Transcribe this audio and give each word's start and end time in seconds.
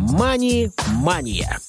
«Мани-мания». 0.00 1.60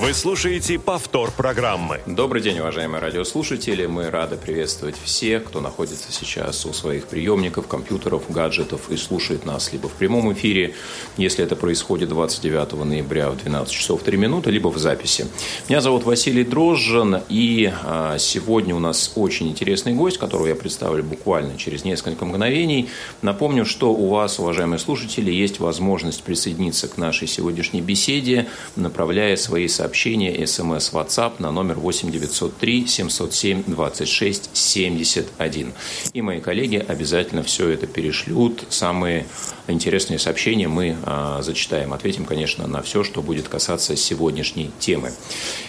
Вы 0.00 0.14
слушаете 0.14 0.78
повтор 0.78 1.30
программы. 1.30 2.00
Добрый 2.06 2.40
день, 2.40 2.58
уважаемые 2.58 3.02
радиослушатели. 3.02 3.84
Мы 3.84 4.08
рады 4.08 4.36
приветствовать 4.38 4.96
всех, 5.04 5.44
кто 5.44 5.60
находится 5.60 6.10
сейчас 6.10 6.64
у 6.64 6.72
своих 6.72 7.06
приемников, 7.06 7.66
компьютеров, 7.66 8.22
гаджетов 8.30 8.88
и 8.88 8.96
слушает 8.96 9.44
нас 9.44 9.74
либо 9.74 9.90
в 9.90 9.92
прямом 9.92 10.32
эфире, 10.32 10.74
если 11.18 11.44
это 11.44 11.54
происходит 11.54 12.08
29 12.08 12.82
ноября 12.82 13.28
в 13.28 13.36
12 13.36 13.70
часов 13.70 14.02
3 14.02 14.16
минуты, 14.16 14.50
либо 14.50 14.68
в 14.68 14.78
записи. 14.78 15.26
Меня 15.68 15.82
зовут 15.82 16.04
Василий 16.04 16.44
Дрожжин, 16.44 17.20
и 17.28 17.70
а, 17.84 18.16
сегодня 18.16 18.74
у 18.74 18.78
нас 18.78 19.12
очень 19.16 19.50
интересный 19.50 19.92
гость, 19.92 20.16
которого 20.16 20.46
я 20.46 20.54
представлю 20.54 21.04
буквально 21.04 21.58
через 21.58 21.84
несколько 21.84 22.24
мгновений. 22.24 22.88
Напомню, 23.20 23.66
что 23.66 23.92
у 23.92 24.08
вас, 24.08 24.38
уважаемые 24.38 24.78
слушатели, 24.78 25.30
есть 25.30 25.60
возможность 25.60 26.22
присоединиться 26.22 26.88
к 26.88 26.96
нашей 26.96 27.28
сегодняшней 27.28 27.82
беседе, 27.82 28.48
направляя 28.76 29.36
свои 29.36 29.68
сообщения 29.68 29.89
сообщение, 29.90 30.46
смс, 30.46 30.92
WhatsApp 30.92 31.32
на 31.40 31.50
номер 31.50 31.80
8 31.80 32.12
903 32.12 32.86
707 32.86 33.64
26 33.66 34.50
71. 34.52 35.72
И 36.12 36.22
мои 36.22 36.38
коллеги 36.40 36.76
обязательно 36.76 37.42
все 37.42 37.70
это 37.70 37.88
перешлют. 37.88 38.64
Самые 38.68 39.26
интересные 39.66 40.20
сообщения 40.20 40.68
мы 40.68 40.96
а, 41.02 41.42
зачитаем. 41.42 41.92
Ответим, 41.92 42.24
конечно, 42.24 42.68
на 42.68 42.82
все, 42.82 43.02
что 43.02 43.20
будет 43.20 43.48
касаться 43.48 43.96
сегодняшней 43.96 44.70
темы. 44.78 45.12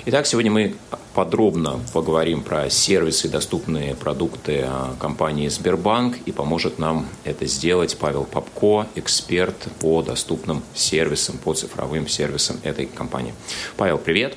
Итак, 0.06 0.28
сегодня 0.28 0.52
мы 0.52 0.76
подробно 1.14 1.80
поговорим 1.94 2.42
про 2.42 2.70
сервисы 2.70 3.28
доступные 3.28 3.96
продукты 3.96 4.64
а, 4.66 4.96
компании 5.00 5.48
Сбербанк. 5.48 6.18
И 6.26 6.32
поможет 6.32 6.80
нам 6.80 7.08
это 7.24 7.46
сделать 7.48 7.98
Павел 8.00 8.26
Попко, 8.26 8.88
эксперт 8.96 9.56
по 9.80 10.02
доступным 10.02 10.64
сервисам, 10.74 11.38
по 11.38 11.54
цифровым 11.54 12.08
сервисам 12.08 12.58
этой 12.64 12.86
компании. 12.86 13.34
Павел, 13.78 13.98
привет 13.98 14.11
привет. 14.12 14.34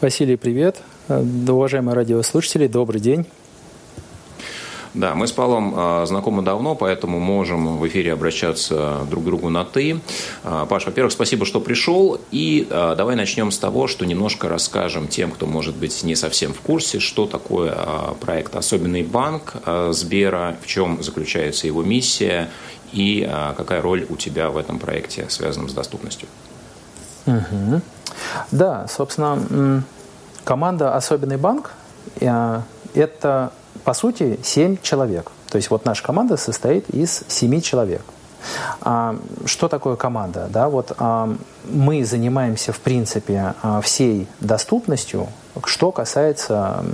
Василий, 0.00 0.36
привет. 0.36 0.80
Э, 1.08 1.22
уважаемые 1.22 1.94
радиослушатели, 1.94 2.66
добрый 2.66 2.98
день. 2.98 3.26
Да, 4.94 5.14
мы 5.14 5.26
с 5.26 5.32
Павлом 5.32 5.74
э, 5.76 6.06
знакомы 6.06 6.40
давно, 6.40 6.74
поэтому 6.74 7.20
можем 7.20 7.76
в 7.76 7.86
эфире 7.88 8.14
обращаться 8.14 9.00
друг 9.10 9.24
к 9.24 9.26
другу 9.26 9.50
на 9.50 9.66
«ты». 9.66 10.00
Э, 10.44 10.64
Паш, 10.66 10.86
во-первых, 10.86 11.12
спасибо, 11.12 11.44
что 11.44 11.60
пришел. 11.60 12.18
И 12.30 12.66
э, 12.70 12.94
давай 12.96 13.16
начнем 13.16 13.50
с 13.50 13.58
того, 13.58 13.86
что 13.86 14.06
немножко 14.06 14.48
расскажем 14.48 15.08
тем, 15.08 15.30
кто, 15.30 15.44
может 15.44 15.76
быть, 15.76 16.02
не 16.02 16.14
совсем 16.14 16.54
в 16.54 16.62
курсе, 16.62 17.00
что 17.00 17.26
такое 17.26 17.76
проект 18.22 18.56
«Особенный 18.56 19.02
банк» 19.02 19.56
Сбера, 19.90 20.56
в 20.62 20.66
чем 20.66 21.02
заключается 21.02 21.66
его 21.66 21.82
миссия 21.82 22.48
и 22.94 23.28
какая 23.58 23.82
роль 23.82 24.06
у 24.08 24.16
тебя 24.16 24.48
в 24.48 24.56
этом 24.56 24.78
проекте, 24.78 25.26
связанном 25.28 25.68
с 25.68 25.74
доступностью. 25.74 26.28
Угу. 27.26 27.82
Да, 28.50 28.86
собственно, 28.88 29.82
команда 30.44 30.94
«Особенный 30.94 31.36
банк» 31.36 31.72
э,– 32.20 32.60
это, 32.94 33.52
по 33.84 33.94
сути, 33.94 34.38
семь 34.42 34.76
человек. 34.82 35.30
То 35.48 35.56
есть 35.56 35.70
вот 35.70 35.84
наша 35.84 36.02
команда 36.02 36.36
состоит 36.36 36.88
из 36.90 37.22
семи 37.28 37.62
человек. 37.62 38.02
А, 38.80 39.16
что 39.44 39.68
такое 39.68 39.96
команда? 39.96 40.48
Да, 40.50 40.68
вот, 40.68 40.92
а, 40.98 41.34
мы 41.64 42.04
занимаемся, 42.04 42.72
в 42.72 42.80
принципе, 42.80 43.54
а, 43.62 43.80
всей 43.80 44.28
доступностью, 44.40 45.28
что 45.64 45.92
касается 45.92 46.84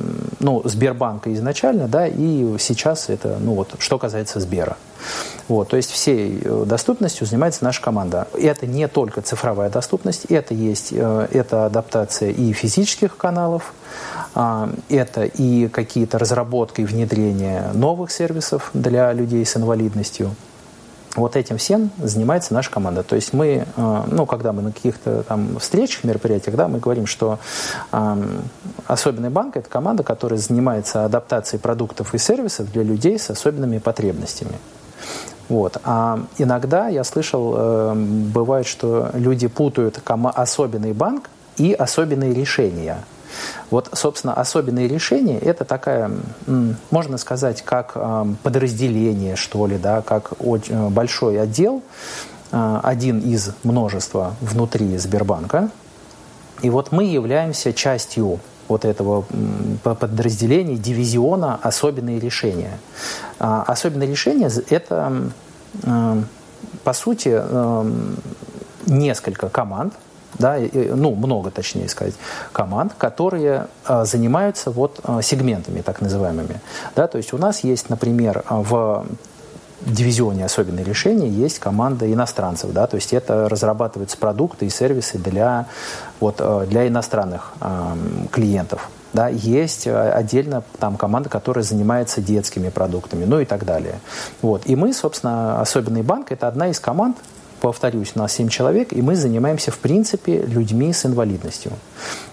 ну, 0.41 0.63
Сбербанка 0.65 1.33
изначально, 1.35 1.89
да, 1.89 2.07
и 2.07 2.57
сейчас 2.59 3.09
это, 3.09 3.39
ну 3.41 3.55
вот, 3.55 3.75
что 3.79 3.99
касается 3.99 4.41
Сбера. 4.41 4.77
Вот, 5.49 5.69
то 5.69 5.77
есть 5.77 5.91
всей 5.91 6.41
э, 6.43 6.65
доступностью 6.67 7.27
занимается 7.27 7.63
наша 7.63 7.81
команда. 7.81 8.27
Это 8.35 8.67
не 8.67 8.89
только 8.89 9.23
цифровая 9.23 9.71
доступность, 9.71 10.25
это 10.25 10.55
есть, 10.55 10.89
э, 10.91 11.29
это 11.31 11.67
адаптация 11.67 12.31
и 12.31 12.53
физических 12.53 13.17
каналов, 13.17 13.73
это 14.91 15.25
и 15.25 15.69
какие-то 15.69 16.19
разработки 16.19 16.83
и 16.83 16.85
внедрение 16.85 17.71
новых 17.73 18.11
сервисов 18.11 18.71
для 18.75 19.11
людей 19.15 19.47
с 19.47 19.57
инвалидностью. 19.57 20.35
Вот 21.17 21.35
этим 21.35 21.57
всем 21.57 21.91
занимается 21.99 22.53
наша 22.53 22.71
команда. 22.71 23.03
То 23.03 23.17
есть 23.17 23.33
мы, 23.33 23.67
э, 23.77 24.03
ну, 24.07 24.27
когда 24.27 24.53
мы 24.53 24.63
на 24.63 24.73
каких-то 24.73 25.23
там 25.23 25.59
встречах, 25.59 26.05
мероприятиях, 26.05 26.57
да, 26.57 26.69
мы 26.69 26.79
говорим, 26.79 27.07
что 27.07 27.39
э, 27.91 28.25
особенный 28.87 29.31
банк– 29.31 29.57
это 29.59 29.69
команда, 29.69 30.03
которая 30.03 30.39
занимается 30.39 31.07
адаптацией 31.07 31.61
продуктов 31.61 32.15
и 32.15 32.19
сервисов 32.19 32.71
для 32.71 32.83
людей 32.83 33.19
с 33.19 33.31
особенными 33.31 33.79
потребностями. 33.79 34.57
Вот. 35.49 35.79
А 35.85 36.21
иногда 36.37 36.89
я 36.89 37.03
слышал, 37.03 37.55
э, 37.57 37.95
бывает, 37.95 38.67
что 38.67 39.11
люди 39.15 39.47
путают 39.47 40.01
особенный 40.07 40.93
банк 40.93 41.31
и 41.57 41.73
особенные 41.73 42.35
решения– 42.35 42.99
вот, 43.71 43.91
собственно, 43.93 44.35
особенные 44.35 44.89
решения– 44.89 45.39
это 45.41 45.65
такая, 45.65 46.11
можно 46.91 47.19
сказать, 47.19 47.63
как 47.63 47.97
подразделение, 48.43 49.37
что 49.37 49.67
ли, 49.67 49.79
да, 49.79 50.03
как 50.03 50.33
э, 50.41 50.89
большой 50.89 51.41
отдел, 51.41 51.83
а, 52.53 52.81
один 52.83 53.19
из 53.21 53.51
множества 53.65 54.35
внутри 54.41 54.97
Сбербанка. 54.99 55.71
И 56.63 56.71
вот 56.71 56.93
мы 56.93 57.05
являемся 57.05 57.73
частью 57.73 58.41
вот 58.69 58.85
этого 58.85 59.25
подразделения, 59.83 60.77
дивизиона 60.77 61.59
«Особенные 61.63 62.19
решения». 62.19 62.79
А, 63.39 63.63
особенные 63.63 64.09
решения– 64.09 64.51
это, 64.71 65.31
по 66.83 66.93
сути, 66.93 67.41
несколько 68.87 69.49
команд– 69.49 69.95
да, 70.39 70.59
ну, 70.73 71.15
много, 71.15 71.51
точнее 71.51 71.89
сказать, 71.89 72.15
команд, 72.53 72.93
которые 72.97 73.67
а, 73.85 74.05
занимаются 74.05 74.71
вот 74.71 75.01
а, 75.05 75.23
сегментами 75.23 75.81
так 75.81 76.01
называемыми. 76.01 76.61
Да, 76.95 77.07
то 77.07 77.19
есть 77.19 77.33
у 77.33 77.39
нас 77.39 77.65
есть, 77.65 77.91
например, 77.91 78.45
в 78.49 79.07
дивизионе 79.83 80.45
особенные 80.45 80.85
решения 80.85 81.29
есть 81.29 81.59
команда 81.59 82.13
иностранцев, 82.13 82.73
да, 82.73 82.87
то 82.87 82.97
есть 82.97 83.13
это 83.13 83.49
разрабатываются 83.49 84.17
продукты 84.17 84.67
и 84.67 84.71
сервисы 84.71 85.19
для, 85.19 85.67
вот, 86.21 86.37
а, 86.39 86.67
для 86.67 86.89
иностранных 86.89 87.53
э, 87.61 87.95
клиентов. 88.33 88.89
Да, 89.13 89.29
есть 89.29 89.87
отдельно 89.87 90.63
там 90.79 90.99
команда, 90.99 91.31
которая 91.31 91.63
занимается 91.63 92.21
детскими 92.21 92.69
продуктами, 92.69 93.25
ну 93.25 93.41
и 93.41 93.47
так 93.47 93.65
далее. 93.65 94.01
Вот. 94.43 94.63
И 94.67 94.77
мы, 94.77 94.93
собственно, 94.93 95.59
особенный 95.61 96.03
банк– 96.03 96.27
это 96.33 96.49
одна 96.49 96.69
из 96.69 96.81
команд, 96.81 97.17
повторюсь, 97.61 98.15
нас 98.15 98.33
7 98.33 98.49
человек, 98.49 98.93
и 98.93 99.03
мы 99.03 99.17
занимаемся, 99.17 99.71
в 99.71 99.79
принципе, 99.79 100.43
людьми 100.43 100.93
с 100.93 101.07
инвалидностью. 101.07 101.73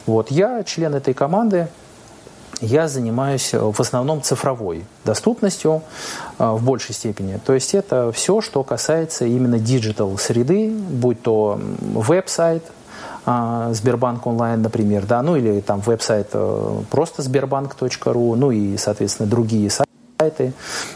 Вот, 0.05 0.31
я 0.31 0.63
член 0.63 0.95
этой 0.95 1.13
команды, 1.13 1.67
я 2.61 2.87
занимаюсь 2.87 3.53
в 3.53 3.79
основном 3.79 4.21
цифровой 4.21 4.85
доступностью 5.03 5.81
э, 6.39 6.49
в 6.49 6.63
большей 6.63 6.95
степени. 6.95 7.39
То 7.45 7.53
есть 7.53 7.73
это 7.73 8.11
все, 8.13 8.41
что 8.41 8.63
касается 8.63 9.25
именно 9.25 9.59
digital 9.59 10.17
среды, 10.17 10.69
будь 10.69 11.21
то 11.21 11.59
веб-сайт, 11.81 12.63
э, 13.25 13.69
Сбербанк 13.73 14.25
онлайн, 14.27 14.61
например, 14.61 15.05
да, 15.05 15.21
ну 15.21 15.35
или 15.35 15.59
там 15.59 15.81
веб-сайт 15.81 16.29
э, 16.33 16.81
просто 16.89 17.21
сбербанк.ру, 17.21 18.35
ну 18.35 18.51
и, 18.51 18.77
соответственно, 18.77 19.29
другие 19.29 19.69
сайты 19.69 19.92
сайты. 20.23 20.53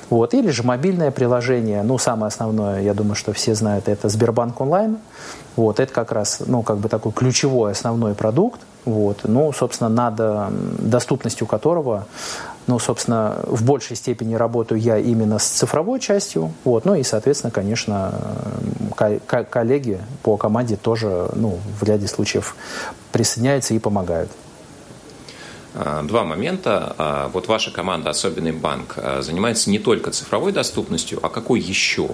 Вот. 0.09 0.33
Или 0.33 0.49
же 0.49 0.63
мобильное 0.63 1.11
приложение. 1.11 1.83
Ну, 1.83 1.97
самое 1.97 2.27
основное, 2.27 2.81
я 2.81 2.93
думаю, 2.93 3.15
что 3.15 3.33
все 3.33 3.55
знают, 3.55 3.87
это 3.87 4.09
Сбербанк 4.09 4.61
онлайн. 4.61 4.97
Вот. 5.55 5.79
Это 5.79 5.93
как 5.93 6.11
раз, 6.11 6.41
ну, 6.45 6.61
как 6.63 6.77
бы 6.77 6.89
такой 6.89 7.11
ключевой 7.11 7.71
основной 7.71 8.13
продукт. 8.13 8.61
Вот. 8.85 9.21
Ну, 9.23 9.51
собственно, 9.53 9.89
над 9.89 10.89
доступностью 10.89 11.47
которого 11.47 12.05
ну, 12.67 12.79
собственно, 12.79 13.39
в 13.45 13.63
большей 13.63 13.95
степени 13.95 14.35
работаю 14.35 14.81
я 14.81 14.97
именно 14.97 15.39
с 15.39 15.47
цифровой 15.47 16.01
частью. 16.01 16.51
Вот. 16.65 16.83
Ну 16.83 16.95
и, 16.95 17.03
соответственно, 17.03 17.49
конечно, 17.49 18.13
коллеги 19.49 20.01
по 20.21 20.35
команде 20.35 20.75
тоже 20.75 21.29
ну, 21.33 21.59
в 21.79 21.83
ряде 21.83 22.07
случаев 22.07 22.57
присоединяются 23.13 23.73
и 23.73 23.79
помогают. 23.79 24.29
А, 25.79 26.01
два 26.01 26.23
момента. 26.23 26.95
А, 26.97 27.27
вот 27.29 27.47
ваша 27.47 27.69
команда 27.69 28.09
«Особенный 28.09 28.51
банк» 28.51 28.95
а, 28.97 29.21
занимается 29.21 29.69
не 29.69 29.77
только 29.77 30.09
цифровой 30.09 30.51
доступностью, 30.51 31.19
а 31.21 31.29
какой 31.29 31.59
еще? 31.59 32.09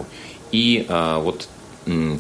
И 0.51 0.85
вот 0.87 1.47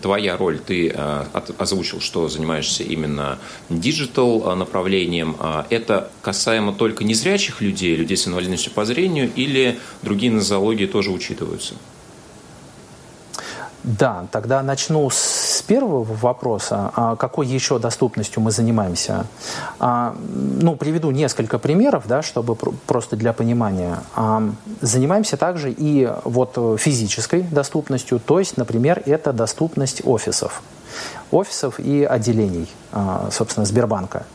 твоя 0.01 0.37
роль, 0.37 0.57
ты 0.57 0.89
озвучил, 0.89 2.01
что 2.01 2.27
занимаешься 2.27 2.81
именно 2.81 3.37
digital 3.69 4.55
направлением. 4.55 5.37
Это 5.69 6.09
касаемо 6.23 6.73
только 6.73 7.03
незрячих 7.03 7.61
людей, 7.61 7.95
людей 7.95 8.17
с 8.17 8.27
инвалидностью 8.27 8.71
по 8.73 8.85
зрению, 8.85 9.31
или 9.35 9.79
другие 10.01 10.31
нозологии 10.31 10.87
тоже 10.87 11.11
учитываются? 11.11 11.75
Да, 13.83 14.27
тогда 14.31 14.63
начну 14.63 15.09
с 15.11 15.17
первого 15.61 16.03
вопроса. 16.03 16.91
А 16.95 17.15
какой 17.15 17.47
еще 17.47 17.79
доступностью 17.79 18.41
мы 18.41 18.51
занимаемся? 18.51 19.25
А, 19.79 20.15
ну, 20.61 20.75
приведу 20.75 21.11
несколько 21.11 21.59
примеров, 21.59 22.03
да, 22.07 22.21
чтобы 22.21 22.55
просто 22.55 23.15
для 23.15 23.33
понимания. 23.33 23.99
А, 24.15 24.43
занимаемся 24.81 25.37
также 25.37 25.71
и 25.71 26.09
вот 26.23 26.57
физической 26.79 27.41
доступностью, 27.41 28.19
то 28.19 28.39
есть, 28.39 28.57
например, 28.57 29.01
это 29.05 29.33
доступность 29.33 30.01
офисов. 30.05 30.61
офисов 31.31 31.79
и 31.79 32.03
отделений, 32.03 32.69
собственно, 33.31 33.65
Сбербанка. 33.65 34.25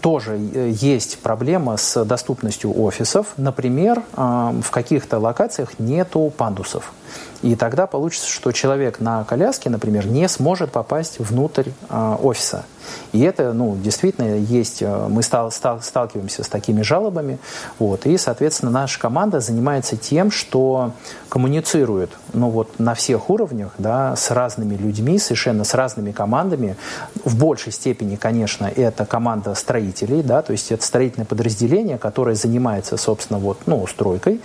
Тоже 0.00 0.36
э, 0.36 0.70
есть 0.74 1.18
проблема 1.20 1.76
с 1.76 2.04
доступностью 2.04 2.78
офисов. 2.78 3.28
Например, 3.36 4.02
в 4.14 4.70
каких-то 4.70 5.18
локациях 5.18 5.78
нету 5.78 6.32
пандусов. 6.36 6.92
И 7.42 7.54
тогда 7.56 7.86
получится, 7.86 8.28
что 8.28 8.52
человек 8.52 9.00
на 9.00 9.24
коляске, 9.24 9.70
например, 9.70 10.06
не 10.06 10.28
сможет 10.28 10.72
попасть 10.72 11.18
внутрь 11.18 11.70
э, 11.88 12.16
офиса. 12.22 12.64
И 13.12 13.20
это, 13.20 13.52
ну, 13.52 13.76
действительно 13.76 14.36
есть, 14.36 14.82
э, 14.82 15.06
мы 15.08 15.22
стал, 15.22 15.50
стал, 15.50 15.80
сталкиваемся 15.80 16.44
с 16.44 16.48
такими 16.48 16.82
жалобами. 16.82 17.38
Вот, 17.78 18.06
и, 18.06 18.18
соответственно, 18.18 18.70
наша 18.70 19.00
команда 19.00 19.40
занимается 19.40 19.96
тем, 19.96 20.30
что 20.30 20.92
коммуницирует, 21.28 22.10
ну, 22.32 22.50
вот 22.50 22.78
на 22.78 22.94
всех 22.94 23.30
уровнях, 23.30 23.72
да, 23.78 24.16
с 24.16 24.30
разными 24.30 24.74
людьми, 24.74 25.18
совершенно 25.18 25.64
с 25.64 25.74
разными 25.74 26.12
командами. 26.12 26.76
В 27.24 27.38
большей 27.38 27.72
степени, 27.72 28.16
конечно, 28.16 28.66
это 28.66 29.06
команда 29.06 29.54
строителей, 29.54 30.22
да, 30.22 30.42
то 30.42 30.52
есть 30.52 30.72
это 30.72 30.84
строительное 30.84 31.26
подразделение, 31.26 31.98
которое 31.98 32.34
занимается, 32.34 32.96
собственно, 32.96 33.38
вот, 33.38 33.58
ну, 33.66 33.86
стройкой, 33.86 34.40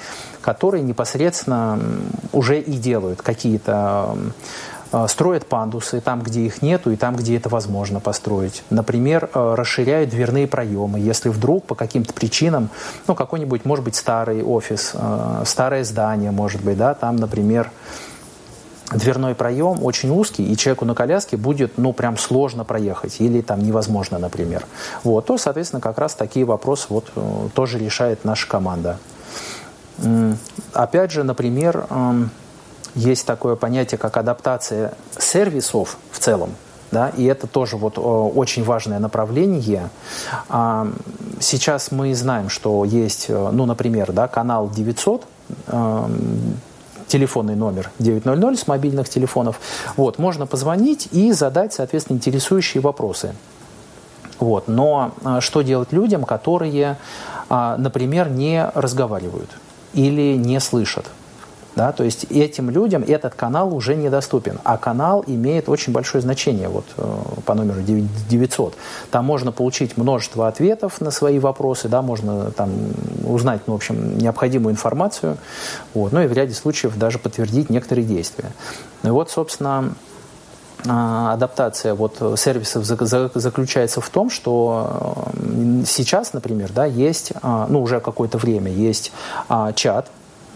которые 0.45 0.83
непосредственно 0.83 1.80
уже 2.31 2.59
и 2.59 2.77
делают 2.77 3.24
какие-то 3.24 4.15
э, 4.92 5.07
строят 5.09 5.47
пандусы 5.47 6.01
там, 6.01 6.21
где 6.21 6.42
их 6.42 6.62
нету, 6.62 6.92
и 6.92 6.95
там, 6.97 7.15
где 7.15 7.36
это 7.38 7.50
возможно 7.50 8.00
построить. 8.00 8.63
Например, 8.69 9.27
э, 9.33 9.56
расширяют 9.57 10.12
дверные 10.12 10.45
проемы. 10.45 11.00
Если 11.00 11.30
вдруг 11.30 11.65
по 11.65 11.74
каким-то 11.74 12.13
причинам, 12.13 12.69
ну, 13.07 13.15
какой-нибудь, 13.15 13.65
может 13.65 13.83
быть, 13.83 13.95
старый 13.95 14.44
офис, 14.44 14.92
э, 14.94 15.44
старое 15.47 15.83
здание, 15.83 16.30
может 16.30 16.63
быть, 16.63 16.77
да, 16.77 16.94
там, 16.94 17.15
например, 17.15 17.71
дверной 18.92 19.33
проем 19.33 19.83
очень 19.83 20.12
узкий, 20.12 20.44
и 20.44 20.56
человеку 20.56 20.86
на 20.86 20.94
коляске 20.94 21.38
будет, 21.38 21.80
ну, 21.80 21.92
прям 21.92 22.19
сложно 22.19 22.63
проехать, 22.63 23.15
или 23.19 23.42
там 23.42 23.63
невозможно, 23.63 24.19
например. 24.19 24.68
Вот, 25.03 25.25
то, 25.25 25.39
соответственно, 25.39 25.81
как 25.81 25.97
раз 25.97 26.13
такие 26.13 26.45
вопросы 26.45 26.86
вот 26.89 27.12
тоже 27.56 27.80
решает 27.80 28.24
наша 28.25 28.47
команда. 28.47 29.00
Опять 30.74 31.12
же, 31.12 31.24
например, 31.24 31.88
есть 32.95 33.25
такое 33.25 33.56
понятие, 33.56 33.97
как 33.97 34.18
адаптация 34.18 34.94
сервисов 35.18 35.97
в 36.12 36.19
целом. 36.19 36.51
Да, 36.92 37.09
и 37.09 37.25
это 37.25 37.47
тоже 37.47 37.77
вот 37.77 37.97
очень 37.97 38.63
важное 38.63 39.00
направление. 39.00 39.89
Сейчас 41.39 41.92
мы 41.92 42.13
знаем, 42.15 42.50
что 42.50 42.86
есть, 42.86 43.25
э, 43.27 43.50
ну, 43.51 43.65
например, 43.65 44.13
да, 44.13 44.30
канал 44.30 44.69
900, 44.69 45.25
телефонный 47.07 47.56
номер 47.56 47.92
900 48.00 48.59
с 48.59 48.68
мобильных 48.68 49.09
телефонов. 49.09 49.59
Вот, 49.97 50.18
можно 50.19 50.45
позвонить 50.45 51.09
и 51.12 51.31
задать, 51.31 51.74
соответственно, 51.74 52.18
интересующие 52.18 52.81
вопросы. 52.81 53.36
Вот. 54.39 54.68
Но 54.68 55.13
а, 55.24 55.42
что 55.42 55.62
делать 55.62 55.92
людям, 55.92 56.24
которые, 56.24 56.97
а, 57.50 57.77
например, 57.77 58.30
не 58.30 58.69
разговаривают? 58.74 59.50
Или 59.95 60.38
не 60.38 60.59
слышат. 60.59 61.06
Да, 61.75 61.92
то 61.92 62.06
есть 62.06 62.24
этим 62.31 62.69
людям 62.69 63.03
этот 63.06 63.36
канал 63.36 63.75
уже 63.75 63.95
недоступен, 63.95 64.59
а 64.63 64.77
канал 64.77 65.25
имеет 65.27 65.68
очень 65.68 65.92
большое 65.92 66.21
значение 66.21 66.69
вот, 66.69 66.86
э, 66.95 67.03
по 67.45 67.53
номеру 67.53 67.81
900. 67.81 68.75
Там 69.12 69.25
можно 69.25 69.51
получить 69.51 69.97
множество 69.97 70.47
ответов 70.47 71.01
на 71.01 71.12
свои 71.12 71.38
вопросы, 71.38 71.89
да, 71.89 72.01
можно 72.01 72.51
там, 72.51 72.71
узнать 73.25 73.59
ну, 73.68 73.74
в 73.74 73.75
общем, 73.75 74.18
необходимую 74.18 74.71
информацию, 74.71 75.36
вот, 75.94 76.13
ну 76.13 76.24
и 76.24 76.27
в 76.27 76.33
ряде 76.33 76.53
случаев 76.53 76.97
даже 76.97 77.19
подтвердить 77.19 77.69
некоторые 77.69 78.06
действия. 78.06 78.51
И 79.03 79.07
вот, 79.07 79.30
собственно, 79.30 79.94
адаптация 80.88 81.94
вот 81.96 82.18
сервисов 82.38 82.86
заключается 82.86 84.02
в 84.02 84.10
том, 84.10 84.30
что 84.30 85.32
э, 85.34 85.84
сейчас, 85.86 86.34
например, 86.34 86.72
да, 86.74 86.86
есть, 86.86 87.32
а, 87.42 87.68
ну, 87.70 87.82
уже 87.82 88.00
какое-то 88.00 88.38
время 88.38 88.72
есть 88.72 89.12
а, 89.50 89.74
чат, 89.74 90.08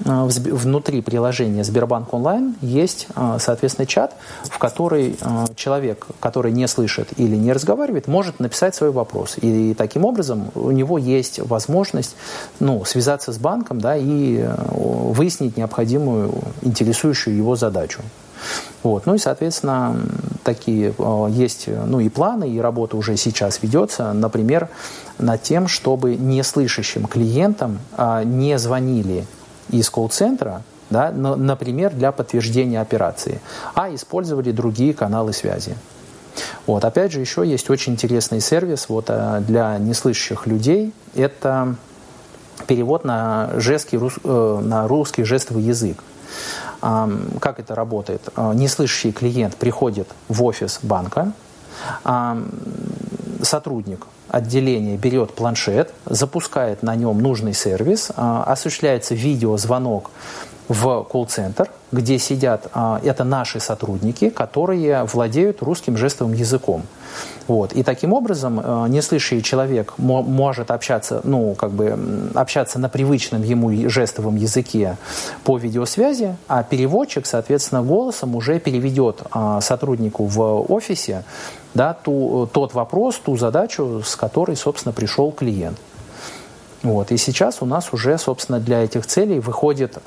внутри 0.05 1.01
приложения 1.01 1.63
Сбербанк 1.63 2.13
онлайн 2.13 2.55
есть, 2.61 3.07
соответственно, 3.37 3.85
чат, 3.85 4.15
в 4.43 4.57
который 4.57 5.17
человек, 5.55 6.07
который 6.21 6.53
не 6.53 6.69
слышит 6.69 7.09
или 7.17 7.35
не 7.35 7.51
разговаривает, 7.51 8.07
может 8.07 8.39
написать 8.39 8.75
свой 8.75 8.91
вопрос. 8.91 9.35
И 9.41 9.73
таким 9.73 10.05
образом 10.05 10.51
у 10.55 10.71
него 10.71 10.97
есть 10.97 11.39
возможность 11.39 12.15
ну, 12.61 12.85
связаться 12.85 13.33
с 13.33 13.37
банком 13.37 13.81
да, 13.81 13.97
и 13.97 14.37
э, 14.37 14.55
выяснить 14.71 15.57
необходимую, 15.57 16.33
интересующую 16.61 17.35
его 17.35 17.57
задачу. 17.57 18.01
Вот. 18.83 19.05
Ну 19.05 19.15
и, 19.15 19.17
соответственно, 19.17 19.97
такие 20.43 20.93
э, 20.97 21.27
есть 21.29 21.67
ну, 21.67 21.99
и 21.99 22.09
планы, 22.09 22.49
и 22.49 22.59
работа 22.59 22.97
уже 22.97 23.17
сейчас 23.17 23.61
ведется, 23.61 24.13
например, 24.13 24.69
над 25.17 25.43
тем, 25.43 25.67
чтобы 25.67 26.15
неслышащим 26.15 27.05
клиентам 27.05 27.79
а, 27.97 28.23
не 28.23 28.57
звонили 28.57 29.25
из 29.69 29.89
колл-центра, 29.89 30.63
да, 30.89 31.11
например, 31.11 31.93
для 31.93 32.11
подтверждения 32.11 32.81
операции, 32.81 33.41
а 33.75 33.93
использовали 33.93 34.51
другие 34.51 34.93
каналы 34.93 35.33
связи. 35.33 35.75
Вот. 36.65 36.85
Опять 36.85 37.11
же, 37.11 37.19
еще 37.19 37.45
есть 37.45 37.69
очень 37.69 37.93
интересный 37.93 38.41
сервис 38.41 38.89
вот, 38.89 39.05
э, 39.09 39.41
для 39.45 39.77
неслышащих 39.77 40.47
людей. 40.47 40.93
Это 41.15 41.75
перевод 42.67 43.03
на, 43.03 43.51
жесткий, 43.55 43.97
э, 43.97 44.59
на 44.63 44.87
русский 44.87 45.23
жестовый 45.23 45.63
язык. 45.63 46.03
Как 46.79 47.59
это 47.59 47.75
работает? 47.75 48.29
А, 48.35 48.53
неслышащий 48.53 49.11
клиент 49.11 49.55
приходит 49.55 50.07
в 50.27 50.43
офис 50.43 50.79
банка, 50.81 51.33
сотрудник 53.41 54.05
отделения 54.29 54.95
берет 54.95 55.33
планшет, 55.33 55.93
запускает 56.05 56.83
на 56.83 56.95
нем 56.95 57.19
нужный 57.19 57.53
сервис, 57.53 58.11
а, 58.15 58.43
осуществляется 58.43 59.15
видеозвонок 59.15 60.11
в 60.69 61.03
колл-центр, 61.03 61.67
где 61.91 62.19
сидят, 62.19 62.67
а, 62.73 63.01
это 63.03 63.23
наши 63.23 63.59
сотрудники, 63.59 64.29
которые 64.29 65.03
владеют 65.03 65.63
русским 65.63 65.97
жестовым 65.97 66.33
языком. 66.33 66.83
Вот. 67.47 67.73
И 67.73 67.81
таким 67.81 68.13
образом 68.13 68.59
э, 68.63 68.85
неслышащий 68.89 69.41
человек 69.41 69.95
может 69.97 70.69
общаться, 70.69 71.21
ну, 71.23 71.55
как 71.55 71.71
бы, 71.71 71.97
общаться 72.35 72.77
на 72.77 72.87
привычном 72.87 73.41
ему 73.41 73.89
жестовом 73.89 74.35
языке 74.35 74.97
по 75.43 75.57
видеосвязи, 75.57 76.37
а 76.47 76.61
переводчик, 76.61 77.25
соответственно, 77.25 77.81
голосом 77.81 78.35
уже 78.35 78.59
переведет 78.59 79.23
а, 79.31 79.59
сотруднику 79.61 80.25
в 80.25 80.71
офисе 80.71 81.23
да, 81.73 81.93
ту, 81.93 82.47
тот 82.51 82.75
вопрос, 82.75 83.15
ту 83.17 83.35
задачу, 83.37 84.01
с 84.05 84.15
которой, 84.15 84.55
собственно, 84.55 84.93
пришел 84.93 85.31
клиент. 85.31 85.77
Вот. 86.83 87.11
И 87.11 87.17
сейчас 87.17 87.61
у 87.61 87.65
нас 87.65 87.93
уже, 87.93 88.17
собственно, 88.17 88.59
для 88.59 88.83
этих 88.83 89.05
целей 89.05 89.39
выходит 89.39 89.97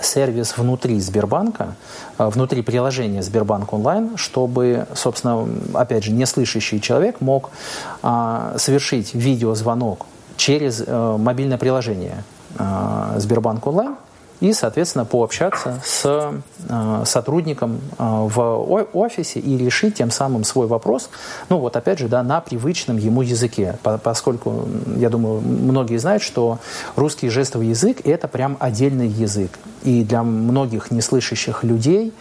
сервис 0.00 0.56
внутри 0.56 1.00
Сбербанка, 1.00 1.74
э, 2.18 2.28
внутри 2.28 2.62
приложения 2.62 3.22
Сбербанк 3.22 3.72
онлайн, 3.72 4.16
чтобы, 4.16 4.86
собственно, 4.94 5.46
опять 5.74 6.04
же, 6.04 6.12
неслышащий 6.12 6.80
человек 6.80 7.20
мог 7.20 7.50
а, 8.02 8.54
совершить 8.56 9.14
видеозвонок 9.14 10.06
через 10.36 10.82
а, 10.86 11.16
мобильное 11.16 11.58
приложение 11.58 12.24
а, 12.58 13.14
Сбербанк 13.18 13.66
онлайн 13.66 13.96
и, 14.40 14.52
соответственно, 14.52 15.04
пообщаться 15.04 15.80
с 15.84 16.32
э, 16.68 17.02
сотрудником 17.04 17.80
э, 17.98 18.04
в 18.04 18.88
офисе 18.92 19.38
и 19.40 19.56
решить 19.56 19.96
тем 19.96 20.10
самым 20.10 20.44
свой 20.44 20.66
вопрос, 20.66 21.10
ну 21.48 21.58
вот 21.58 21.76
опять 21.76 21.98
же, 21.98 22.08
да, 22.08 22.22
на 22.22 22.40
привычном 22.40 22.96
ему 22.96 23.22
языке, 23.22 23.78
поскольку, 24.02 24.68
я 24.96 25.10
думаю, 25.10 25.40
многие 25.40 25.98
знают, 25.98 26.22
что 26.22 26.58
русский 26.96 27.28
жестовый 27.28 27.68
язык– 27.68 27.98
это 28.04 28.28
прям 28.28 28.56
отдельный 28.60 29.08
язык. 29.08 29.58
И 29.82 30.04
для 30.04 30.22
многих 30.22 30.90
неслышащих 30.90 31.64
людей 31.64 32.12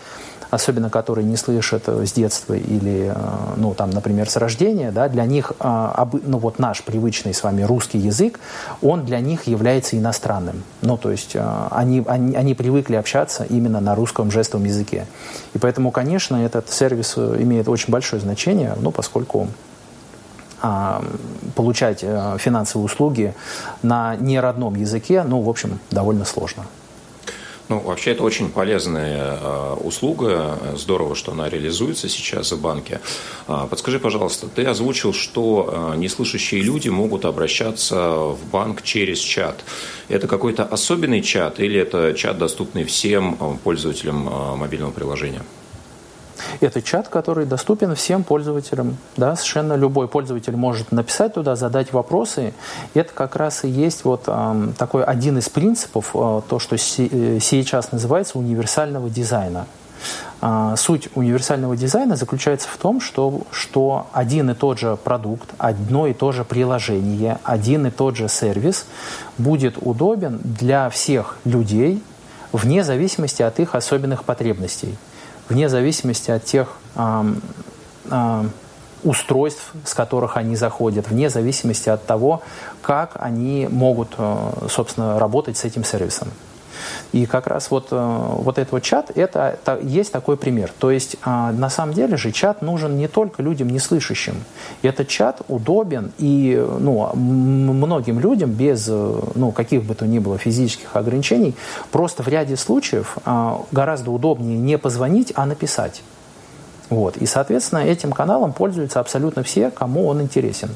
особенно 0.49 0.89
которые 0.89 1.25
не 1.25 1.37
слышат 1.37 1.83
э, 1.87 2.05
с 2.05 2.11
детства 2.11 2.53
или, 2.53 3.13
э, 3.13 3.19
ну, 3.57 3.73
там, 3.73 3.89
например, 3.91 4.29
с 4.29 4.35
рождения, 4.37 4.91
да, 4.91 5.07
для 5.07 5.25
них, 5.25 5.53
э, 5.59 6.05
ну, 6.23 6.37
вот 6.39 6.59
наш 6.59 6.83
привычный 6.83 7.33
с 7.33 7.43
вами 7.43 7.61
русский 7.61 7.99
язык, 7.99 8.39
он 8.81 9.05
для 9.05 9.19
них 9.19 9.47
является 9.47 9.97
иностранным. 9.97 10.63
Ну, 10.81 10.97
то 10.97 11.11
есть 11.11 11.35
они, 11.71 12.03
они, 12.07 12.35
они 12.35 12.53
привыкли 12.55 12.95
общаться 12.95 13.43
именно 13.43 13.79
на 13.79 13.95
русском 13.95 14.31
жестовом 14.31 14.65
языке. 14.65 15.05
И 15.53 15.57
поэтому, 15.57 15.91
конечно, 15.91 16.35
этот 16.37 16.69
сервис 16.69 17.17
имеет 17.17 17.67
очень 17.67 17.91
большое 17.91 18.21
значение, 18.21 18.75
ну, 18.79 18.91
поскольку 18.91 19.47
получать 21.55 21.99
финансовые 21.99 22.85
услуги 22.85 23.33
на 23.81 24.17
неродном 24.17 24.75
языке, 24.75 25.23
ну, 25.23 25.41
в 25.41 25.49
общем, 25.49 25.79
довольно 25.89 26.25
сложно. 26.25 26.65
Ну, 27.69 27.79
вообще 27.81 28.11
это 28.11 28.23
очень 28.23 28.49
полезная 28.49 29.37
э, 29.39 29.73
услуга. 29.75 30.57
Здорово, 30.75 31.13
что 31.13 31.33
она 31.33 31.49
реализуется 31.49 32.09
сейчас 32.09 32.51
в 32.51 32.59
банке. 32.59 32.99
Э, 33.47 33.67
подскажи, 33.69 33.99
пожалуйста, 33.99 34.47
ты 34.47 34.65
озвучил, 34.65 35.13
что 35.13 35.91
э, 35.93 35.97
неслышащие 35.97 36.63
люди 36.63 36.89
могут 36.89 37.25
обращаться 37.25 37.95
в 38.09 38.39
банк 38.51 38.81
через 38.81 39.19
чат. 39.19 39.63
Это 40.07 40.27
какой-то 40.27 40.63
особенный 40.63 41.21
чат 41.21 41.59
или 41.59 41.79
это 41.79 42.15
чат, 42.15 42.39
доступный 42.39 42.85
всем 42.85 43.59
пользователям 43.63 44.57
мобильного 44.57 44.91
приложения? 44.91 45.43
Это 46.59 46.81
чат, 46.81 47.07
который 47.07 47.45
доступен 47.45 47.95
всем 47.95 48.23
пользователям. 48.23 48.97
Да, 49.17 49.35
совершенно 49.35 49.73
любой 49.73 50.07
пользователь 50.07 50.55
может 50.55 50.91
написать 50.91 51.33
туда, 51.33 51.55
задать 51.55 51.93
вопросы. 51.93 52.53
Это 52.93 53.13
как 53.13 53.35
раз 53.35 53.63
и 53.63 53.69
есть 53.69 54.03
вот 54.05 54.23
э, 54.27 54.67
такой 54.77 55.03
один 55.03 55.37
из 55.37 55.49
принципов, 55.49 56.11
э, 56.13 56.41
то, 56.47 56.59
что 56.59 56.77
си, 56.77 57.09
э, 57.11 57.39
сейчас 57.41 57.91
называется 57.91 58.37
универсального 58.37 59.09
дизайна. 59.09 59.65
Э, 60.41 60.75
суть 60.77 61.09
универсального 61.15 61.75
дизайна 61.75 62.15
заключается 62.15 62.67
в 62.69 62.77
том, 62.77 63.01
что, 63.01 63.41
что 63.51 64.07
один 64.13 64.49
и 64.49 64.53
тот 64.53 64.79
же 64.79 64.97
продукт, 64.97 65.49
одно 65.57 66.07
и 66.07 66.13
то 66.13 66.31
же 66.31 66.43
приложение, 66.45 67.39
один 67.43 67.87
и 67.87 67.91
тот 67.91 68.15
же 68.15 68.29
сервис 68.29 68.85
будет 69.37 69.77
удобен 69.81 70.39
для 70.43 70.89
всех 70.89 71.37
людей 71.45 72.01
вне 72.51 72.83
зависимости 72.83 73.41
от 73.41 73.59
их 73.59 73.75
особенных 73.75 74.23
потребностей 74.23 74.97
вне 75.49 75.69
зависимости 75.69 76.31
от 76.31 76.45
тех 76.45 76.77
устройств, 79.03 79.71
с 79.85 79.93
которых 79.93 80.37
они 80.37 80.55
заходят, 80.55 81.09
вне 81.09 81.29
зависимости 81.29 81.89
от 81.89 82.05
того, 82.05 82.41
как 82.81 83.11
они 83.15 83.67
могут, 83.69 84.15
э, 84.17 84.67
собственно, 84.69 85.19
работать 85.19 85.57
с 85.57 85.63
этим 85.63 85.83
сервисом. 85.83 86.29
И 87.11 87.25
как 87.25 87.47
раз 87.47 87.71
вот, 87.71 87.87
э, 87.91 87.95
вот 87.95 88.57
этот 88.57 88.71
вот 88.71 88.83
чат, 88.83 89.11
это, 89.15 89.57
есть 89.81 90.11
такой 90.11 90.37
пример. 90.37 90.71
То 90.79 90.91
есть 90.91 91.17
а, 91.23 91.51
на 91.51 91.69
самом 91.69 91.93
деле 91.93 92.17
же 92.17 92.31
чат 92.31 92.61
нужен 92.61 92.97
не 92.97 93.07
только 93.07 93.41
людям 93.41 93.69
неслышащим. 93.69 94.35
Этот 94.81 95.07
чат 95.07 95.41
удобен 95.47 96.11
и 96.17 96.63
ну, 96.79 97.11
многим 97.15 98.19
людям 98.19 98.51
без 98.51 98.87
ну, 98.87 99.51
каких 99.51 99.83
бы 99.83 99.95
то 99.95 100.05
ни 100.05 100.19
было 100.19 100.37
физических 100.37 100.95
ограничений 100.95 101.55
просто 101.91 102.23
в 102.23 102.27
ряде 102.27 102.55
случаев 102.57 103.17
а, 103.25 103.61
гораздо 103.71 104.11
удобнее 104.11 104.57
не 104.57 104.77
позвонить, 104.77 105.33
а 105.35 105.45
написать. 105.45 106.01
Вот. 106.89 107.17
И, 107.17 107.25
соответственно, 107.25 107.79
этим 107.79 108.11
каналом 108.11 108.51
пользуются 108.51 108.99
абсолютно 108.99 109.43
все, 109.43 109.69
кому 109.69 110.07
он 110.07 110.21
интересен. 110.21 110.69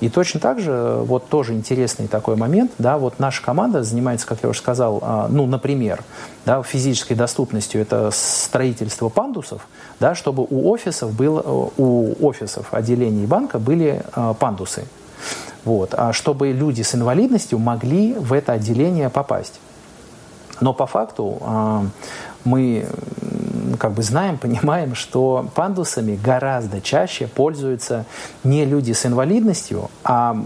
И 0.00 0.08
точно 0.08 0.40
так 0.40 0.60
же, 0.60 1.00
вот 1.04 1.28
тоже 1.28 1.52
интересный 1.52 2.08
такой 2.08 2.36
момент, 2.36 2.72
да, 2.78 2.96
вот 2.96 3.18
наша 3.18 3.42
команда 3.42 3.82
занимается, 3.82 4.26
как 4.26 4.38
я 4.42 4.48
уже 4.48 4.60
сказал, 4.60 5.00
а, 5.02 5.28
ну, 5.28 5.46
например, 5.46 6.02
да, 6.46 6.62
физической 6.62 7.14
доступностью, 7.14 7.82
это 7.82 8.10
строительство 8.12 9.10
пандусов, 9.10 9.66
да, 9.98 10.14
чтобы 10.14 10.46
у 10.48 10.70
офисов, 10.70 11.12
был, 11.12 11.72
у 11.76 12.14
офисов 12.26 12.72
отделений 12.72 13.26
банка 13.26 13.58
были 13.58 14.02
а, 14.12 14.32
пандусы. 14.34 14.84
Вот, 15.64 15.94
а 15.94 16.14
чтобы 16.14 16.52
люди 16.52 16.80
с 16.80 16.94
инвалидностью 16.94 17.58
могли 17.58 18.14
в 18.14 18.32
это 18.32 18.52
отделение 18.52 19.10
попасть. 19.10 19.60
Но 20.62 20.72
по 20.72 20.86
факту 20.86 21.38
а, 21.42 21.84
мы 22.44 22.86
как 23.78 23.92
бы 23.92 24.02
знаем, 24.02 24.38
понимаем, 24.38 24.94
что 24.94 25.48
пандусами 25.54 26.18
гораздо 26.22 26.80
чаще 26.80 27.26
пользуются 27.26 28.04
не 28.44 28.64
люди 28.64 28.92
с 28.92 29.06
инвалидностью, 29.06 29.90
а 30.04 30.36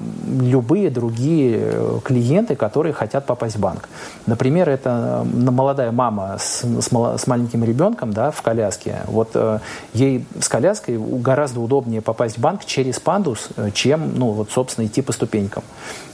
любые 0.40 0.90
другие 0.90 1.58
э, 1.60 1.98
клиенты, 2.04 2.56
которые 2.56 2.92
хотят 2.92 3.26
попасть 3.26 3.56
в 3.56 3.60
банк. 3.60 3.88
Например, 4.26 4.68
это 4.68 5.24
молодая 5.24 5.92
мама 5.92 6.36
с, 6.38 6.62
с, 6.62 6.88
с 6.88 7.26
маленьким 7.26 7.64
ребенком 7.64 8.12
да, 8.12 8.30
в 8.30 8.42
коляске. 8.42 9.00
Вот 9.06 9.30
э, 9.34 9.58
ей 9.92 10.26
с 10.40 10.48
коляской 10.48 10.98
гораздо 10.98 11.60
удобнее 11.60 12.00
попасть 12.00 12.38
в 12.38 12.40
банк 12.40 12.64
через 12.64 13.00
пандус, 13.00 13.48
э, 13.56 13.70
чем, 13.72 14.12
ну, 14.16 14.30
вот, 14.30 14.50
собственно, 14.50 14.86
идти 14.86 15.02
по 15.02 15.12
ступенькам. 15.12 15.62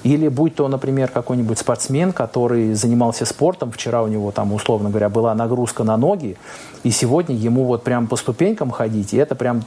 Или 0.02 0.28
будь 0.28 0.54
то, 0.54 0.68
например, 0.68 1.08
какой-нибудь 1.08 1.58
спортсмен, 1.58 2.12
который 2.12 2.74
занимался 2.74 3.26
спортом, 3.26 3.70
вчера 3.70 4.02
у 4.02 4.06
него 4.06 4.30
там, 4.30 4.52
условно 4.52 4.88
говоря, 4.88 5.08
была 5.08 5.34
нагрузка 5.34 5.84
на 5.84 5.96
ноги, 5.96 6.36
и 6.82 6.89
сегодня 6.90 7.34
ему 7.34 7.64
вот 7.64 7.82
прям 7.82 8.06
по 8.06 8.16
ступенькам 8.16 8.70
ходить, 8.70 9.12
и 9.12 9.16
это 9.16 9.34
прям 9.34 9.62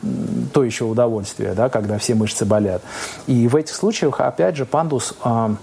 то 0.54 0.64
еще 0.64 0.86
удовольствие, 0.86 1.54
да, 1.54 1.70
когда 1.70 1.98
все 1.98 2.16
мышцы 2.16 2.46
болят. 2.46 2.82
И 3.28 3.48
в 3.48 3.56
этих 3.56 3.76
случаях, 3.76 4.20
опять 4.20 4.56
же, 4.56 4.66
пандус 4.66 5.14
а, 5.24 5.56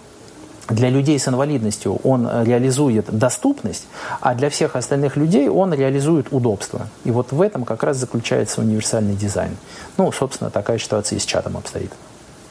для 0.69 0.89
людей 0.89 1.19
с 1.19 1.27
инвалидностью 1.29 1.97
он 2.05 2.29
реализует 2.45 3.07
доступность, 3.11 3.87
а 4.21 4.35
для 4.35 4.51
всех 4.51 4.77
остальных 4.77 5.17
людей 5.17 5.49
он 5.49 5.75
реализует 5.75 6.29
удобство. 6.31 6.89
И 7.05 7.11
вот 7.11 7.33
в 7.33 7.43
этом 7.43 7.65
как 7.65 7.83
раз 7.83 7.97
заключается 7.97 8.61
универсальный 8.61 9.15
дизайн. 9.15 9.57
Ну, 9.97 10.11
собственно, 10.13 10.51
такая 10.51 10.79
ситуация 10.79 11.17
и 11.17 11.21
с 11.21 11.25
чатом 11.25 11.57
обстоит. 11.57 11.91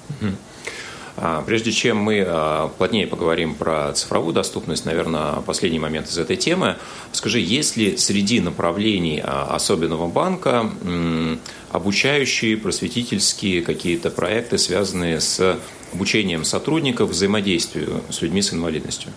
Mm-hmm. 0.09 0.33
А, 1.21 1.41
прежде 1.41 1.71
чем 1.73 1.97
мы 1.97 2.23
а, 2.25 2.69
плотнее 2.77 3.05
поговорим 3.05 3.53
про 3.53 3.91
цифровую 3.91 4.33
доступность, 4.33 4.85
наверное, 4.85 5.33
последний 5.45 5.79
момент 5.79 6.07
из 6.07 6.17
этой 6.17 6.37
темы. 6.37 6.77
Скажи, 7.11 7.41
есть 7.41 7.75
ли 7.75 7.97
среди 7.97 8.39
направлений 8.39 9.21
а, 9.21 9.53
особенного 9.53 10.07
банка 10.07 10.69
обучающие, 11.71 12.57
просветительские 12.57 13.61
какие-то 13.61 14.09
проекты, 14.09 14.57
связанные 14.57 15.19
с 15.19 15.57
обучением 15.93 16.45
сотрудников 16.45 17.09
взаимодействию 17.09 18.01
с 18.09 18.21
людьми 18.21 18.41
с 18.41 18.53
инвалидностью? 18.53 19.11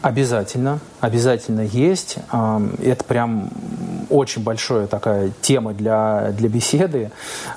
Обязательно, 0.00 0.78
обязательно 1.00 1.62
есть. 1.62 2.18
Это 2.30 3.04
прям 3.04 3.50
очень 4.10 4.42
большая 4.42 4.86
такая 4.86 5.30
тема 5.40 5.74
для, 5.74 6.32
для 6.32 6.48
беседы. 6.48 7.10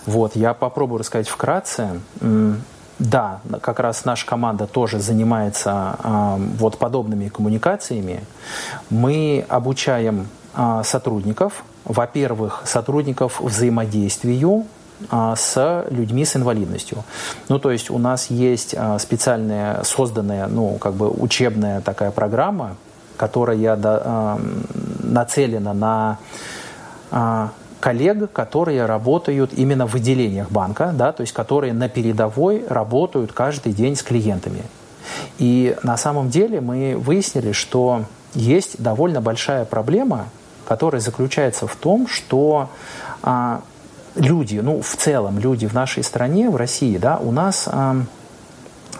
Вот, 0.05 0.36
я 0.36 0.53
попробую 0.53 1.00
рассказать 1.00 1.27
вкратце. 1.27 2.00
Да, 3.00 3.39
как 3.62 3.79
раз 3.79 4.05
наша 4.05 4.27
команда 4.27 4.67
тоже 4.67 5.00
занимается 5.00 5.96
э, 6.03 6.36
вот 6.60 6.77
подобными 6.77 7.29
коммуникациями. 7.29 8.24
Мы 8.91 9.43
обучаем 9.50 10.27
э, 10.55 10.81
сотрудников, 10.86 11.63
во-первых, 11.84 12.62
сотрудников 12.65 13.41
взаимодействию 13.41 14.67
э, 15.10 15.34
с 15.36 15.86
людьми 15.89 16.25
с 16.25 16.36
инвалидностью. 16.36 17.03
Ну, 17.50 17.58
то 17.58 17.72
есть 17.72 17.89
у 17.89 17.98
нас 17.98 18.29
есть 18.29 18.75
э, 18.77 19.00
специальная 19.00 19.81
созданная, 19.81 20.46
ну, 20.46 20.77
как 20.77 20.93
бы 20.93 21.10
учебная 21.10 21.81
такая 21.81 22.12
программа, 22.12 22.75
которая 23.22 23.75
да, 23.75 24.01
э, 24.04 24.38
нацелена 25.04 25.74
на 25.75 26.18
э, 27.12 27.48
коллег, 27.80 28.32
которые 28.32 28.88
работают 28.88 29.54
именно 29.54 29.86
в 29.86 29.94
отделениях 29.94 30.50
банка, 30.50 30.92
да, 30.92 31.12
то 31.12 31.22
есть 31.22 31.32
которые 31.32 31.72
на 31.74 31.88
передовой 31.88 32.66
работают 32.68 33.32
каждый 33.32 33.74
день 33.74 33.96
с 33.96 34.01
клиентами. 34.01 34.63
И 35.38 35.78
на 35.84 35.98
самом 35.98 36.32
деле 36.32 36.62
мы 36.62 36.96
выяснили, 36.98 37.51
что 37.51 38.06
есть 38.34 38.82
довольно 38.82 39.22
большая 39.22 39.66
проблема, 39.66 40.25
которая 40.68 41.00
заключается 41.00 41.68
в 41.68 41.75
том, 41.75 42.08
что 42.08 42.70
а, 43.22 43.62
люди, 44.16 44.58
ну 44.63 44.82
в 44.82 44.96
целом 44.96 45.38
люди 45.38 45.68
в 45.68 45.75
нашей 45.75 46.04
стране, 46.04 46.50
в 46.50 46.56
России, 46.56 46.98
да, 46.98 47.18
у 47.18 47.32
нас 47.32 47.68
а, 47.68 47.98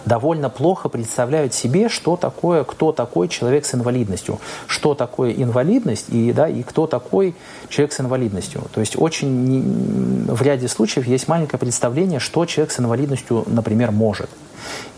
довольно 0.06 0.50
плохо 0.50 0.90
представляют 0.90 1.54
себе, 1.54 1.90
что 1.90 2.16
такое, 2.16 2.64
кто 2.64 2.92
такой 2.92 3.28
человек 3.28 3.66
с 3.66 3.76
инвалидностью, 3.76 4.40
что 4.68 4.94
такое 4.94 5.32
инвалидность 5.32 6.08
и, 6.10 6.34
да, 6.34 6.48
и 6.48 6.64
кто 6.64 6.88
такой 6.88 7.36
человек 7.70 7.94
с 7.94 8.00
инвалидностью. 8.00 8.64
То 8.74 8.80
есть 8.80 8.96
очень 8.98 10.26
в 10.28 10.42
ряде 10.42 10.68
случаев 10.68 11.08
есть 11.08 11.28
маленькое 11.28 11.60
представление, 11.60 12.20
что 12.20 12.46
человек 12.46 12.72
с 12.72 12.80
инвалидностью, 12.80 13.44
например, 13.48 13.92
может. 13.92 14.30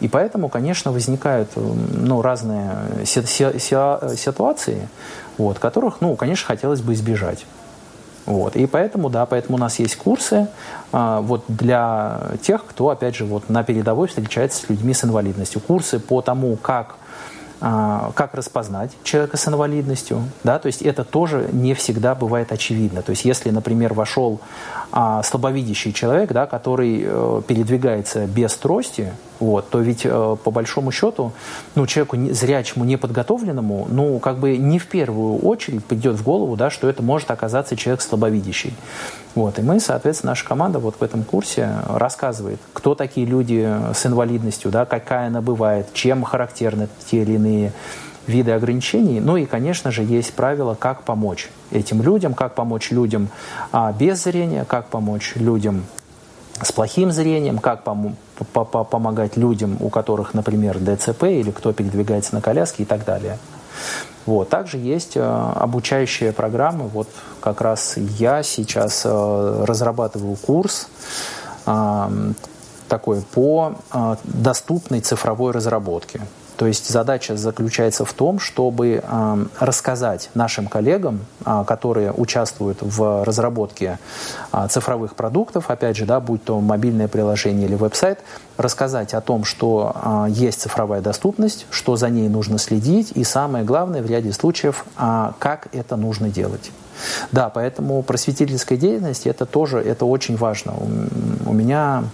И 0.01 0.07
поэтому, 0.07 0.49
конечно, 0.49 0.91
возникают 0.91 1.51
ну, 1.55 2.21
разные 2.21 3.05
ситуации, 3.05 4.89
вот, 5.37 5.59
которых, 5.59 6.01
ну, 6.01 6.15
конечно, 6.15 6.45
хотелось 6.45 6.81
бы 6.81 6.93
избежать. 6.93 7.45
Вот. 8.25 8.55
И 8.55 8.65
поэтому, 8.65 9.09
да, 9.09 9.25
поэтому 9.25 9.57
у 9.57 9.59
нас 9.59 9.79
есть 9.79 9.97
курсы 9.97 10.47
а, 10.91 11.21
вот 11.21 11.43
для 11.47 12.21
тех, 12.41 12.65
кто, 12.65 12.89
опять 12.89 13.15
же, 13.15 13.25
вот 13.25 13.49
на 13.49 13.63
передовой 13.63 14.07
встречается 14.07 14.65
с 14.65 14.69
людьми 14.69 14.93
с 14.93 15.03
инвалидностью. 15.03 15.59
Курсы 15.61 15.99
по 15.99 16.21
тому, 16.21 16.55
как 16.55 16.95
а, 17.65 18.11
как 18.15 18.33
распознать 18.33 18.91
человека 19.03 19.37
с 19.37 19.47
инвалидностью, 19.47 20.21
да, 20.43 20.59
то 20.59 20.67
есть 20.67 20.81
это 20.81 21.05
тоже 21.05 21.47
не 21.53 21.73
всегда 21.73 22.13
бывает 22.13 22.51
очевидно. 22.51 23.01
То 23.03 23.11
есть 23.11 23.23
если, 23.23 23.51
например, 23.51 23.93
вошел 23.93 24.41
а, 24.91 25.23
слабовидящий 25.23 25.93
человек, 25.93 26.33
да, 26.33 26.45
который 26.45 27.01
э, 27.05 27.41
передвигается 27.47 28.25
без 28.27 28.53
трости, 28.57 29.13
вот, 29.39 29.69
то 29.69 29.79
ведь 29.79 30.05
э, 30.05 30.37
по 30.43 30.51
большому 30.51 30.91
счету, 30.91 31.31
ну, 31.75 31.87
человеку 31.87 32.17
зрячему, 32.33 32.85
неподготовленному, 32.85 33.87
ну, 33.89 34.19
как 34.19 34.37
бы 34.37 34.57
не 34.57 34.79
в 34.79 34.87
первую 34.87 35.37
очередь 35.39 35.83
придет 35.83 36.15
в 36.15 36.23
голову, 36.23 36.55
да, 36.55 36.69
что 36.69 36.87
это 36.89 37.01
может 37.03 37.31
оказаться 37.31 37.75
человек 37.75 38.01
слабовидящий. 38.01 38.73
Вот, 39.35 39.59
и 39.59 39.61
мы, 39.61 39.79
соответственно, 39.79 40.31
наша 40.31 40.45
команда 40.45 40.79
вот 40.79 40.95
в 40.99 41.03
этом 41.03 41.23
курсе 41.23 41.69
рассказывает, 41.87 42.59
кто 42.73 42.95
такие 42.95 43.25
люди 43.25 43.67
с 43.93 44.05
инвалидностью, 44.05 44.71
да, 44.71 44.85
какая 44.85 45.27
она 45.27 45.41
бывает, 45.41 45.87
чем 45.93 46.23
характерны 46.23 46.87
те 47.09 47.23
или 47.23 47.33
иные 47.33 47.73
виды 48.27 48.51
ограничений. 48.51 49.19
Ну 49.19 49.37
и, 49.37 49.45
конечно 49.45 49.91
же, 49.91 50.03
есть 50.03 50.33
правила, 50.33 50.75
как 50.75 51.03
помочь 51.03 51.49
этим 51.71 52.01
людям, 52.01 52.33
как 52.33 52.55
помочь 52.55 52.91
людям 52.91 53.29
а, 53.71 53.91
без 53.91 54.23
зрения, 54.23 54.65
как 54.65 54.87
помочь 54.87 55.33
людям 55.35 55.83
с 56.63 56.71
плохим 56.71 57.11
зрением, 57.11 57.59
как 57.59 57.83
пом 57.83 58.17
помогать 58.53 59.37
людям, 59.37 59.77
у 59.79 59.89
которых, 59.89 60.33
например, 60.33 60.79
ДЦП 60.79 61.23
или 61.23 61.51
кто 61.51 61.73
передвигается 61.73 62.33
на 62.35 62.41
коляске 62.41 62.83
и 62.83 62.85
так 62.85 63.05
далее. 63.05 63.37
Вот. 64.25 64.49
Также 64.49 64.77
есть 64.77 65.17
обучающие 65.17 66.31
программы. 66.31 66.87
Вот 66.87 67.09
как 67.41 67.61
раз 67.61 67.97
я 67.97 68.43
сейчас 68.43 69.05
разрабатываю 69.05 70.35
курс 70.37 70.87
такой 72.87 73.21
по 73.33 73.75
доступной 74.23 75.01
цифровой 75.01 75.51
разработке. 75.51 76.21
То 76.63 76.67
есть 76.67 76.89
задача 76.89 77.35
заключается 77.35 78.05
в 78.05 78.13
том, 78.13 78.39
чтобы 78.39 79.03
э, 79.03 79.45
рассказать 79.59 80.29
нашим 80.33 80.67
коллегам, 80.67 81.25
э, 81.45 81.65
которые 81.67 82.13
участвуют 82.13 82.77
в 82.79 83.25
разработке 83.25 83.99
э, 84.53 84.67
цифровых 84.69 85.15
продуктов, 85.15 85.69
опять 85.69 85.97
же, 85.97 86.05
да, 86.05 86.21
будь 86.21 86.41
то 86.41 86.61
мобильное 86.61 87.09
приложение 87.09 87.67
или 87.67 87.75
веб-сайт, 87.75 88.19
рассказать 88.55 89.13
о 89.13 89.19
том, 89.19 89.43
что 89.43 89.93
э, 89.93 90.27
есть 90.29 90.61
цифровая 90.61 91.01
доступность, 91.01 91.65
что 91.69 91.97
за 91.97 92.07
ней 92.07 92.29
нужно 92.29 92.57
следить, 92.57 93.11
и 93.13 93.25
самое 93.25 93.65
главное 93.65 94.01
в 94.01 94.05
ряде 94.09 94.31
случаев, 94.31 94.85
как 94.95 95.67
это 95.73 95.97
нужно 95.97 96.29
делать. 96.29 96.71
Да, 97.31 97.49
поэтому 97.49 98.01
просветительская 98.03 98.77
деятельность 98.77 99.27
это 99.27 99.45
тоже 99.45 99.79
это 99.79 100.05
очень 100.05 100.37
важно. 100.37 100.73
У, 101.45 101.53
меня 101.53 102.05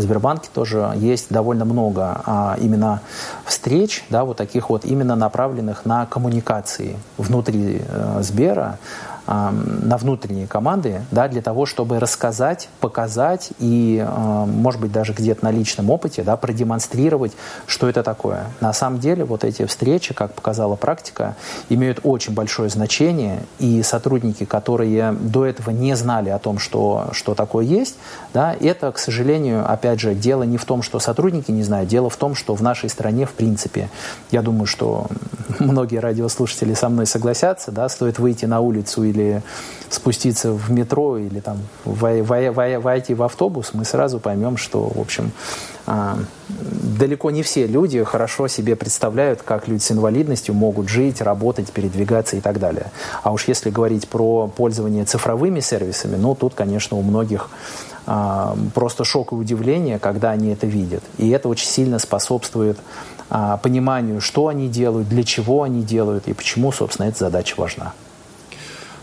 Сбербанке 0.00 0.48
тоже 0.52 0.92
есть 0.96 1.26
довольно 1.30 1.64
много 1.64 2.22
а, 2.24 2.56
именно 2.60 3.00
встреч, 3.44 4.04
да, 4.10 4.24
вот 4.24 4.36
таких 4.36 4.70
вот 4.70 4.84
именно 4.84 5.16
направленных 5.16 5.84
на 5.84 6.06
коммуникации 6.06 6.96
внутри 7.18 7.82
э, 7.86 8.18
Сбера, 8.22 8.78
на 9.32 9.96
внутренние 9.96 10.46
команды, 10.46 11.02
да, 11.10 11.28
для 11.28 11.40
того, 11.40 11.64
чтобы 11.64 11.98
рассказать, 11.98 12.68
показать 12.80 13.50
и, 13.58 14.06
может 14.46 14.80
быть, 14.80 14.92
даже 14.92 15.12
где-то 15.14 15.44
на 15.44 15.50
личном 15.50 15.90
опыте 15.90 16.22
да, 16.22 16.36
продемонстрировать, 16.36 17.32
что 17.66 17.88
это 17.88 18.02
такое. 18.02 18.46
На 18.60 18.72
самом 18.72 19.00
деле 19.00 19.24
вот 19.24 19.44
эти 19.44 19.64
встречи, 19.64 20.12
как 20.12 20.34
показала 20.34 20.76
практика, 20.76 21.36
имеют 21.68 22.00
очень 22.02 22.34
большое 22.34 22.68
значение, 22.68 23.42
и 23.58 23.82
сотрудники, 23.82 24.44
которые 24.44 25.12
до 25.12 25.46
этого 25.46 25.70
не 25.70 25.94
знали 25.96 26.28
о 26.28 26.38
том, 26.38 26.58
что, 26.58 27.08
что 27.12 27.34
такое 27.34 27.64
есть, 27.64 27.96
да, 28.34 28.54
это, 28.60 28.92
к 28.92 28.98
сожалению, 28.98 29.70
опять 29.70 30.00
же, 30.00 30.14
дело 30.14 30.42
не 30.42 30.58
в 30.58 30.64
том, 30.64 30.82
что 30.82 30.98
сотрудники 30.98 31.50
не 31.50 31.62
знают, 31.62 31.88
дело 31.88 32.10
в 32.10 32.16
том, 32.16 32.34
что 32.34 32.54
в 32.54 32.62
нашей 32.62 32.90
стране, 32.90 33.24
в 33.24 33.32
принципе, 33.32 33.88
я 34.30 34.42
думаю, 34.42 34.66
что 34.66 35.06
многие 35.58 35.98
радиослушатели 35.98 36.74
со 36.74 36.88
мной 36.88 37.06
согласятся, 37.06 37.70
да, 37.70 37.88
стоит 37.88 38.18
выйти 38.18 38.44
на 38.44 38.60
улицу 38.60 39.04
или 39.04 39.21
спуститься 39.90 40.52
в 40.52 40.70
метро, 40.70 41.18
или 41.18 41.40
там 41.40 41.58
войти 41.84 43.14
в 43.14 43.22
автобус, 43.22 43.70
мы 43.74 43.84
сразу 43.84 44.18
поймем, 44.18 44.56
что, 44.56 44.88
в 44.88 45.00
общем, 45.00 45.32
а, 45.86 46.18
далеко 46.48 47.30
не 47.30 47.42
все 47.42 47.66
люди 47.66 48.02
хорошо 48.04 48.48
себе 48.48 48.76
представляют, 48.76 49.42
как 49.42 49.68
люди 49.68 49.82
с 49.82 49.92
инвалидностью 49.92 50.54
могут 50.54 50.88
жить, 50.88 51.20
работать, 51.20 51.70
передвигаться 51.72 52.36
и 52.36 52.40
так 52.40 52.58
далее. 52.58 52.86
А 53.22 53.32
уж 53.32 53.48
если 53.48 53.70
говорить 53.70 54.08
про 54.08 54.46
пользование 54.48 55.04
цифровыми 55.04 55.60
сервисами, 55.60 56.16
ну, 56.16 56.34
тут, 56.34 56.54
конечно, 56.54 56.96
у 56.96 57.02
многих 57.02 57.50
а, 58.06 58.56
просто 58.74 59.04
шок 59.04 59.32
и 59.32 59.34
удивление, 59.34 59.98
когда 59.98 60.30
они 60.30 60.50
это 60.50 60.66
видят. 60.66 61.02
И 61.18 61.28
это 61.30 61.48
очень 61.48 61.66
сильно 61.66 61.98
способствует 61.98 62.78
а, 63.30 63.56
пониманию, 63.58 64.20
что 64.20 64.48
они 64.48 64.68
делают, 64.68 65.08
для 65.08 65.24
чего 65.24 65.62
они 65.62 65.82
делают 65.82 66.28
и 66.28 66.32
почему, 66.32 66.72
собственно, 66.72 67.06
эта 67.06 67.18
задача 67.18 67.54
важна. 67.56 67.92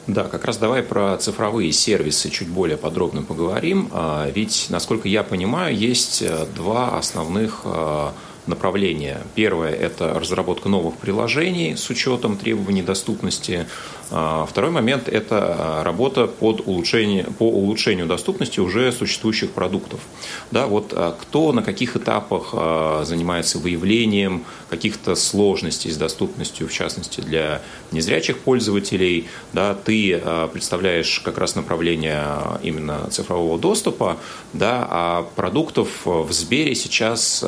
Да, 0.10 0.24
как 0.24 0.46
раз 0.46 0.58
давай 0.58 0.82
про 0.82 1.16
цифровые 1.18 1.72
сервисы 1.72 2.32
чуть 2.32 2.48
более 2.48 2.78
подробно 2.78 3.22
поговорим. 3.22 3.90
А, 3.92 4.28
ведь, 4.34 4.66
насколько 4.70 5.08
я 5.08 5.22
понимаю, 5.22 5.78
есть 5.78 6.24
э, 6.24 6.48
два 6.56 6.98
основных 6.98 7.62
а, 7.64 8.16
направления. 8.48 9.22
Первое– 9.36 9.72
это 9.72 10.20
разработка 10.20 10.68
новых 10.68 10.96
приложений 10.96 11.76
с 11.78 11.92
учетом 11.92 12.38
требований 12.38 12.82
доступности 12.82 13.68
второй 14.10 14.72
момент– 14.72 15.08
это 15.08 15.56
а, 15.58 15.84
работа 15.84 16.26
под 16.26 16.68
улучшение, 16.68 17.26
по 17.38 17.48
улучшению 17.48 18.08
доступности 18.08 18.60
уже 18.60 18.92
существующих 18.92 19.52
продуктов. 19.52 20.00
Да, 20.50 20.66
вот 20.66 20.94
а, 20.96 21.16
кто 21.20 21.52
на 21.52 21.62
каких 21.62 21.96
этапах 21.96 22.54
занимается 23.06 23.60
выявлением 23.60 24.46
каких-то 24.70 25.16
сложностей 25.16 25.92
с 25.92 25.98
доступностью, 25.98 26.68
в 26.68 26.72
частности, 26.72 27.22
для 27.22 27.62
незрячих 27.92 28.40
пользователей. 28.40 29.28
Да, 29.54 29.76
ты 29.76 30.22
представляешь 30.52 31.20
как 31.20 31.38
раз 31.38 31.56
направление 31.56 32.26
именно 32.64 33.10
цифрового 33.10 33.60
доступа, 33.60 34.18
да, 34.54 34.88
а 34.90 35.30
продуктов 35.36 36.06
в 36.06 36.32
Сбере 36.32 36.76
сейчас 36.76 37.44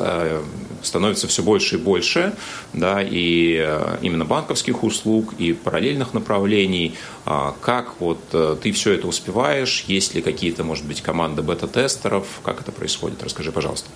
становится 0.82 1.28
все 1.28 1.42
больше 1.42 1.76
и 1.76 1.78
больше, 1.78 2.34
да, 2.72 3.02
и 3.02 3.78
именно 4.02 4.24
банковских 4.24 4.82
услуг, 4.84 5.34
и 5.38 5.52
параллельных 5.52 6.14
направлений, 6.14 6.51
направлений, 6.52 6.94
а, 7.24 7.54
как 7.60 8.00
вот 8.00 8.18
э, 8.32 8.56
ты 8.62 8.72
все 8.72 8.92
это 8.92 9.06
успеваешь, 9.06 9.84
есть 9.88 10.14
ли 10.14 10.22
какие-то, 10.22 10.64
может 10.64 10.84
быть, 10.84 11.00
команды 11.00 11.42
бета-тестеров, 11.42 12.26
как 12.42 12.60
это 12.60 12.72
происходит? 12.72 13.22
Расскажи, 13.22 13.52
пожалуйста. 13.52 13.88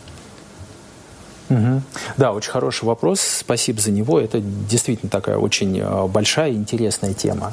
Угу. 1.49 1.83
Да, 2.17 2.33
очень 2.33 2.51
хороший 2.51 2.85
вопрос. 2.85 3.21
Спасибо 3.21 3.81
за 3.81 3.93
него. 3.93 4.19
Это 4.19 4.41
действительно 4.41 5.11
такая 5.11 5.37
очень 5.37 5.79
э, 5.79 6.07
большая 6.07 6.51
и 6.51 6.55
интересная 6.55 7.15
тема. 7.15 7.53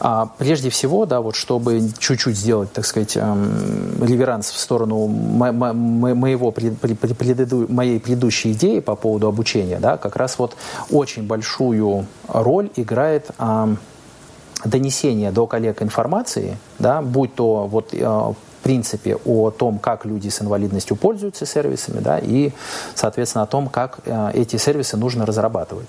А, 0.00 0.30
прежде 0.38 0.70
всего, 0.70 1.04
да, 1.04 1.20
вот 1.20 1.36
чтобы 1.36 1.80
чуть-чуть 1.98 2.36
сделать, 2.36 2.72
так 2.72 2.86
сказать, 2.86 3.16
эм, 3.16 4.02
реверанс 4.02 4.50
в 4.50 4.58
сторону 4.58 5.06
моего 5.08 6.50
предыду, 6.52 7.66
моей 7.68 8.00
предыдущей 8.00 8.52
идеи 8.52 8.80
по 8.80 8.94
поводу 8.94 9.26
обучения, 9.26 9.78
да, 9.78 9.98
как 9.98 10.16
раз 10.16 10.38
вот 10.38 10.56
очень 10.90 11.24
большую 11.24 12.06
роль 12.28 12.70
играет 12.76 13.30
донесение 14.64 15.30
до 15.30 15.46
коллег 15.46 15.82
информации, 15.82 16.56
да, 16.78 17.02
будь 17.02 17.34
то 17.34 17.66
вот 17.66 17.92
э, 17.92 18.04
в 18.04 18.36
принципе 18.62 19.16
о 19.24 19.50
том, 19.50 19.78
как 19.78 20.04
люди 20.04 20.28
с 20.28 20.42
инвалидностью 20.42 20.96
пользуются 20.96 21.46
сервисами, 21.46 22.00
да, 22.00 22.18
и, 22.18 22.50
соответственно, 22.94 23.44
о 23.44 23.46
том, 23.46 23.68
как 23.68 24.00
э, 24.04 24.32
эти 24.34 24.56
сервисы 24.56 24.96
нужно 24.96 25.24
разрабатывать. 25.24 25.88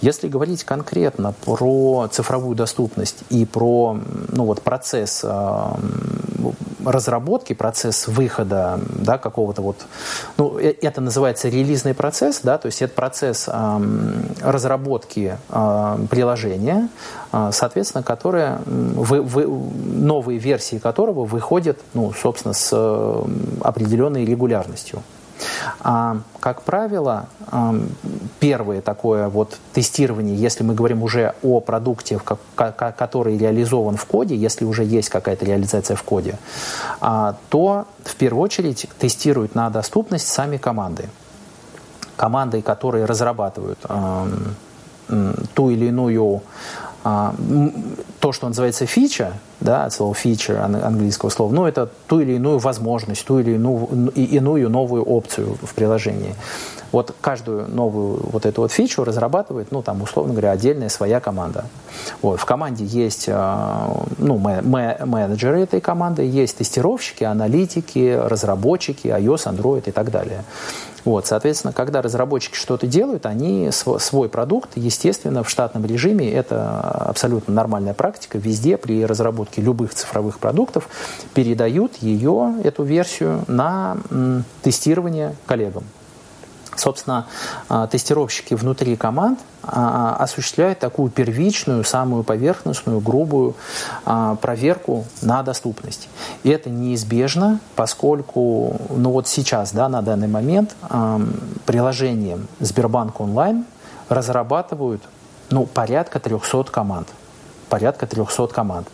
Если 0.00 0.28
говорить 0.28 0.64
конкретно 0.64 1.34
про 1.44 2.08
цифровую 2.10 2.56
доступность 2.56 3.18
и 3.30 3.44
про 3.44 3.98
ну, 4.32 4.44
вот, 4.44 4.62
процесс 4.62 5.20
э, 5.22 5.66
разработки, 6.90 7.52
процесс 7.52 8.08
выхода 8.08 8.80
да, 8.88 9.18
какого-то 9.18 9.62
вот, 9.62 9.76
ну, 10.36 10.58
э, 10.58 10.74
это 10.82 11.00
называется 11.00 11.48
релизный 11.48 11.94
процесс, 11.94 12.40
да, 12.42 12.58
то 12.58 12.66
есть 12.66 12.82
это 12.82 12.94
процесс 12.94 13.48
э, 13.48 13.80
разработки 14.42 15.38
э, 15.48 15.98
приложения, 16.10 16.88
э, 17.32 17.50
соответственно, 17.52 18.02
которое, 18.02 18.60
вы, 18.66 19.22
вы, 19.22 19.46
новые 19.46 20.38
версии 20.38 20.78
которого 20.78 21.24
выходят, 21.24 21.78
ну, 21.94 22.12
собственно, 22.12 22.54
с 22.54 22.70
э, 22.72 23.24
определенной 23.62 24.24
регулярностью. 24.24 25.02
А, 25.80 26.18
как 26.40 26.62
правило, 26.62 27.28
первое 28.40 28.80
такое 28.80 29.28
вот 29.28 29.58
тестирование, 29.72 30.36
если 30.36 30.64
мы 30.64 30.74
говорим 30.74 31.02
уже 31.02 31.34
о 31.42 31.60
продукте, 31.60 32.20
который 32.54 33.38
реализован 33.38 33.96
в 33.96 34.04
коде, 34.06 34.36
если 34.36 34.64
уже 34.64 34.84
есть 34.84 35.08
какая-то 35.08 35.44
реализация 35.44 35.96
в 35.96 36.02
коде, 36.02 36.38
а, 37.00 37.36
то 37.48 37.86
в 38.04 38.16
первую 38.16 38.42
очередь 38.42 38.86
тестируют 38.98 39.54
на 39.54 39.70
доступность 39.70 40.28
сами 40.28 40.56
команды. 40.56 41.08
Команды, 42.16 42.62
которые 42.62 43.04
разрабатывают 43.04 43.78
ту 45.54 45.70
или 45.70 45.86
иную 45.86 46.42
а, 47.04 47.34
то, 48.20 48.32
что 48.32 48.48
называется 48.48 48.86
фича, 48.86 49.32
да, 49.60 49.84
от 49.84 49.92
слова 49.92 50.14
feature 50.14 50.58
английского 50.58 51.30
слова, 51.30 51.52
ну, 51.52 51.66
это 51.66 51.88
ту 52.06 52.20
или 52.20 52.32
иную 52.32 52.58
возможность, 52.58 53.24
ту 53.24 53.40
или 53.40 53.52
иную, 53.52 54.12
иную 54.14 54.70
новую 54.70 55.02
опцию 55.02 55.56
в 55.62 55.74
приложении. 55.74 56.34
Вот 56.90 57.14
каждую 57.20 57.68
новую 57.68 58.20
вот 58.32 58.46
эту 58.46 58.62
вот 58.62 58.72
фичу 58.72 59.04
разрабатывает, 59.04 59.72
ну, 59.72 59.82
там, 59.82 60.00
условно 60.00 60.32
говоря, 60.32 60.52
отдельная 60.52 60.88
своя 60.88 61.20
команда. 61.20 61.66
Вот. 62.22 62.40
В 62.40 62.46
команде 62.46 62.84
есть 62.84 63.26
а, 63.28 63.92
ну, 64.16 64.38
менеджеры 64.38 65.60
этой 65.60 65.80
команды, 65.80 66.22
есть 66.22 66.56
тестировщики, 66.56 67.24
аналитики, 67.24 68.18
разработчики, 68.18 69.08
iOS, 69.08 69.54
Android 69.54 69.82
и 69.86 69.90
так 69.90 70.10
далее. 70.10 70.44
Вот, 71.08 71.26
соответственно, 71.26 71.72
когда 71.72 72.02
разработчики 72.02 72.54
что-то 72.54 72.86
делают, 72.86 73.24
они 73.24 73.70
свой 73.72 74.28
продукт, 74.28 74.72
естественно, 74.74 75.42
в 75.42 75.48
штатном 75.48 75.86
режиме, 75.86 76.30
это 76.30 76.80
абсолютно 76.80 77.54
нормальная 77.54 77.94
практика, 77.94 78.36
везде 78.36 78.76
при 78.76 79.06
разработке 79.06 79.62
любых 79.62 79.94
цифровых 79.94 80.38
продуктов 80.38 80.86
передают 81.32 81.94
ее, 82.02 82.56
эту 82.62 82.82
версию, 82.82 83.42
на 83.48 83.96
тестирование 84.60 85.34
коллегам. 85.46 85.84
Собственно, 86.78 87.26
а, 87.68 87.86
тестировщики 87.88 88.54
внутри 88.54 88.96
команд 88.96 89.40
а, 89.62 90.16
осуществляют 90.20 90.78
такую 90.78 91.10
первичную, 91.10 91.84
самую 91.84 92.22
поверхностную, 92.22 93.00
грубую 93.00 93.56
а, 94.04 94.36
проверку 94.36 95.04
на 95.20 95.42
доступность. 95.42 96.08
И 96.44 96.50
это 96.50 96.70
неизбежно, 96.70 97.58
поскольку 97.74 98.80
ну 98.90 99.10
вот 99.10 99.26
сейчас, 99.26 99.72
да, 99.72 99.88
на 99.88 100.02
данный 100.02 100.28
момент, 100.28 100.76
приложение 101.66 102.38
Сбербанк 102.60 103.20
онлайн 103.20 103.64
разрабатывают 104.08 105.02
ну, 105.50 105.66
порядка 105.66 106.20
300 106.20 106.64
команд 106.64 107.08
порядка 107.68 108.06
300 108.06 108.48
команд. 108.48 108.88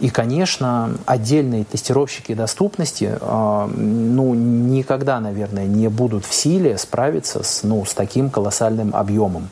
И, 0.00 0.10
конечно, 0.10 0.90
отдельные 1.06 1.64
тестировщики 1.64 2.34
доступности 2.34 3.16
э, 3.20 3.66
ну, 3.66 4.34
никогда, 4.34 5.20
наверное, 5.20 5.66
не 5.66 5.88
будут 5.88 6.24
в 6.24 6.34
силе 6.34 6.76
справиться 6.78 7.42
с, 7.42 7.62
ну, 7.62 7.84
с 7.84 7.94
таким 7.94 8.30
колоссальным 8.30 8.94
объемом. 8.94 9.48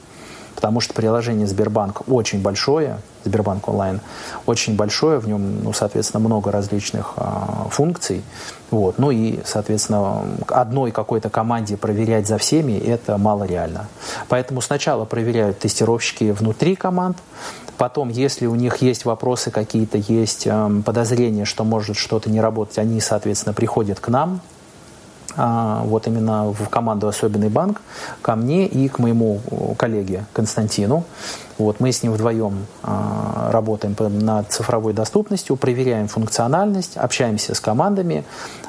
Потому 0.55 0.81
что 0.81 0.95
приложение 0.95 1.47
Сбербанк 1.47 2.09
очень 2.09 2.41
большое, 2.41 2.99
Сбербанк 3.25 3.69
онлайн 3.69 4.01
очень 4.47 4.77
большое, 4.77 5.19
в 5.19 5.27
нем, 5.27 5.63
ну, 5.65 5.73
соответственно, 5.73 6.21
много 6.27 6.53
различных 6.53 7.15
э, 7.17 7.25
функций. 7.71 8.23
Вот. 8.71 8.99
Ну 8.99 9.11
и, 9.11 9.41
соответственно, 9.45 10.23
одной 10.49 10.91
какой-то 10.91 11.31
команде 11.31 11.77
проверять 11.77 12.27
за 12.27 12.39
всеми 12.39 12.73
это 12.73 13.19
мало 13.19 13.45
реально. 13.45 13.89
Поэтому 14.29 14.61
сначала 14.61 15.05
проверяют 15.05 15.59
тестировщики 15.59 16.31
внутри 16.31 16.77
команд, 16.77 17.19
Потом, 17.77 18.09
если 18.09 18.47
у 18.47 18.55
них 18.55 18.77
есть 18.79 19.05
вопросы 19.05 19.51
какие-то, 19.51 19.99
есть 19.99 20.47
э, 20.47 20.71
подозрения, 20.85 21.45
что 21.45 21.65
может 21.65 21.97
что-то 21.97 22.31
не 22.31 22.41
работать, 22.41 22.79
они, 22.79 23.01
соответственно, 23.01 23.53
приходят 23.53 24.01
к 24.01 24.09
нам, 24.09 24.41
а, 25.37 25.83
вот 25.85 26.07
именно 26.07 26.53
в 26.53 26.69
команду 26.69 27.09
«Особенный 27.09 27.49
банк», 27.49 27.81
ко 28.23 28.37
мне 28.37 28.67
и 28.67 28.89
к 28.89 28.99
моему 28.99 29.41
коллеге 29.77 30.27
Константину. 30.33 31.05
Вот 31.59 31.81
мы 31.81 31.93
с 31.93 32.03
ним 32.03 32.12
вдвоем 32.12 32.67
а, 32.83 33.51
работаем 33.53 33.95
над 33.99 34.51
цифровой 34.51 34.93
доступностью, 34.93 35.57
проверяем 35.57 36.09
функциональность, 36.09 36.97
общаемся 36.97 37.55
с 37.55 37.61
командами. 37.61 38.25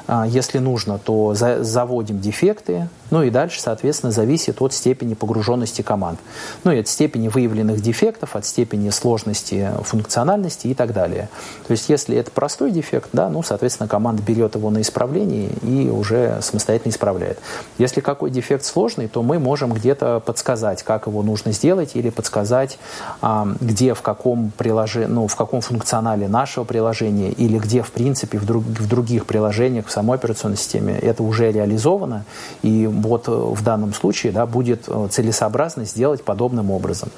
А, 0.08 0.24
если 0.26 0.58
нужно, 0.58 0.98
то 0.98 1.34
за, 1.34 1.64
заводим 1.64 2.20
дефекты. 2.20 2.88
Ну 3.10 3.22
и 3.22 3.30
дальше, 3.30 3.60
соответственно, 3.60 4.12
зависит 4.12 4.60
от 4.62 4.72
степени 4.72 5.14
погруженности 5.14 5.82
команд. 5.82 6.18
Ну 6.64 6.72
и 6.72 6.78
от 6.78 6.88
степени 6.88 7.28
выявленных 7.28 7.80
дефектов, 7.80 8.36
от 8.36 8.46
степени 8.46 8.90
сложности 8.90 9.70
функциональности 9.82 10.68
и 10.68 10.74
так 10.74 10.92
далее. 10.92 11.28
То 11.66 11.72
есть 11.72 11.88
если 11.88 12.16
это 12.16 12.30
простой 12.30 12.70
дефект, 12.70 13.10
да, 13.12 13.28
ну, 13.28 13.42
соответственно, 13.42 13.88
команда 13.88 14.22
берет 14.22 14.54
его 14.54 14.70
на 14.70 14.80
исправление 14.80 15.50
и 15.62 15.88
уже 15.88 16.38
самостоятельно 16.40 16.90
исправляет. 16.90 17.38
Если 17.78 18.00
какой 18.00 18.30
дефект 18.30 18.64
сложный, 18.64 19.08
то 19.08 19.22
мы 19.22 19.38
можем 19.38 19.72
где-то 19.72 20.20
подсказать, 20.20 20.82
как 20.82 21.06
его 21.06 21.22
нужно 21.22 21.52
сделать 21.52 21.92
или 21.94 22.10
подсказать 22.10 22.75
понять, 22.76 23.20
а, 23.22 23.46
где, 23.60 23.94
в 23.94 24.02
каком 24.02 24.50
приложении, 24.56 25.08
ну, 25.08 25.26
в 25.26 25.36
каком 25.36 25.60
функционале 25.60 26.28
нашего 26.28 26.64
приложения 26.64 27.30
или 27.30 27.58
где, 27.58 27.82
в 27.82 27.90
принципе, 27.90 28.38
в, 28.38 28.44
друг, 28.44 28.64
в 28.64 28.88
других 28.88 29.26
приложениях 29.26 29.86
в 29.86 29.90
самой 29.90 30.18
операционной 30.18 30.56
системе 30.56 30.98
это 30.98 31.22
уже 31.22 31.50
реализовано, 31.52 32.24
и 32.62 32.86
вот 32.86 33.28
э, 33.28 33.30
в 33.30 33.62
данном 33.62 33.94
случае 33.94 34.32
да, 34.32 34.46
будет 34.46 34.84
э, 34.88 35.08
целесообразно 35.10 35.84
сделать 35.84 36.22
подобным 36.22 36.70
образом. 36.70 37.10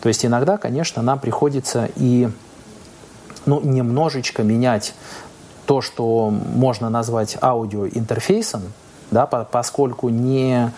То 0.00 0.08
есть 0.08 0.24
иногда, 0.24 0.56
конечно, 0.56 1.02
нам 1.02 1.18
приходится 1.18 1.88
и 1.96 2.28
ну, 3.46 3.60
немножечко 3.60 4.42
менять 4.42 4.94
то, 5.66 5.80
что 5.80 6.30
можно 6.30 6.90
назвать 6.90 7.38
аудиоинтерфейсом, 7.40 8.62
да, 9.14 9.26
поскольку 9.26 10.08
не 10.08 10.72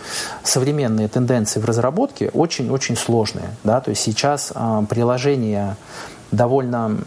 современные 0.44 1.09
тенденции 1.09 1.59
в 1.59 1.64
разработке 1.64 2.31
очень-очень 2.35 2.96
сложные. 2.96 3.49
Да, 3.64 3.81
то 3.81 3.90
есть 3.90 4.03
сейчас 4.03 4.53
э, 4.55 4.83
приложения 4.88 5.77
довольно 6.31 6.99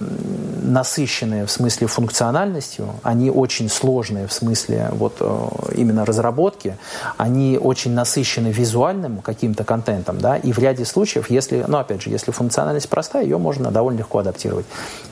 насыщенные 0.69 1.45
в 1.45 1.51
смысле 1.51 1.87
функциональностью, 1.87 2.89
они 3.03 3.31
очень 3.31 3.69
сложные 3.69 4.27
в 4.27 4.33
смысле 4.33 4.89
вот 4.91 5.17
э, 5.19 5.47
именно 5.75 6.05
разработки, 6.05 6.77
они 7.17 7.57
очень 7.57 7.93
насыщены 7.93 8.49
визуальным 8.49 9.19
каким-то 9.19 9.63
контентом, 9.63 10.19
да, 10.19 10.37
и 10.37 10.51
в 10.51 10.59
ряде 10.59 10.85
случаев, 10.85 11.29
если, 11.29 11.65
ну 11.67 11.77
опять 11.77 12.01
же, 12.03 12.09
если 12.09 12.31
функциональность 12.31 12.87
простая, 12.87 13.23
ее 13.23 13.37
можно 13.37 13.71
довольно 13.71 13.99
легко 13.99 14.19
адаптировать. 14.19 14.65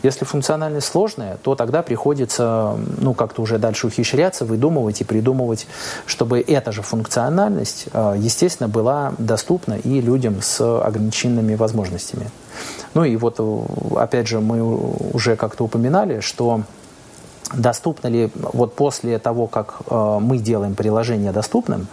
Если 0.03 0.25
функциональность 0.25 0.87
сложная, 0.87 1.37
то 1.37 1.55
тогда 1.55 1.81
приходится, 1.81 2.77
ну 2.99 3.13
как-то 3.13 3.41
уже 3.41 3.57
дальше 3.57 3.87
ухищряться, 3.87 4.45
выдумывать 4.45 5.01
и 5.01 5.03
придумывать, 5.03 5.67
чтобы 6.05 6.39
эта 6.39 6.71
же 6.71 6.81
функциональность, 6.81 7.87
э, 7.93 8.15
естественно, 8.17 8.69
была 8.69 9.13
доступна 9.17 9.73
и 9.73 10.01
людям 10.01 10.41
с 10.41 10.61
ограниченными 10.61 11.55
возможностями. 11.55 12.29
Ну 12.93 13.03
и 13.03 13.15
вот, 13.15 13.35
э, 13.39 13.59
опять 13.97 14.27
же, 14.27 14.39
мы 14.39 14.61
уже 15.13 15.35
как-то 15.35 15.63
упоминали, 15.63 16.19
что 16.19 16.61
доступно 17.53 18.07
ли 18.07 18.29
вот 18.35 18.75
после 18.75 19.19
того, 19.19 19.47
как 19.47 19.79
э, 19.89 20.17
мы 20.21 20.37
делаем 20.37 20.75
приложение 20.75 21.31
доступным, 21.31 21.87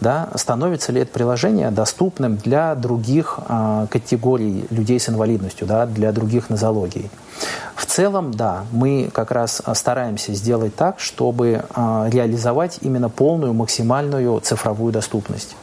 да, 0.00 0.28
становится 0.34 0.92
ли 0.92 1.02
это 1.02 1.12
приложение 1.12 1.70
доступным 1.70 2.36
для 2.36 2.74
других 2.74 3.38
э, 3.48 3.86
категорий 3.90 4.64
людей 4.70 5.00
с 5.00 5.08
инвалидностью, 5.08 5.66
да, 5.66 5.86
для 5.86 6.12
других 6.12 6.50
нозологий. 6.50 7.10
В 7.74 7.86
целом, 7.86 8.32
да, 8.32 8.64
мы 8.72 9.10
как 9.12 9.30
раз 9.30 9.62
стараемся 9.74 10.34
сделать 10.34 10.74
так, 10.74 11.00
чтобы 11.00 11.62
э, 11.74 12.08
реализовать 12.10 12.78
именно 12.80 13.08
полную 13.08 13.54
максимальную 13.54 14.40
цифровую 14.40 14.92
доступность. 14.92 15.56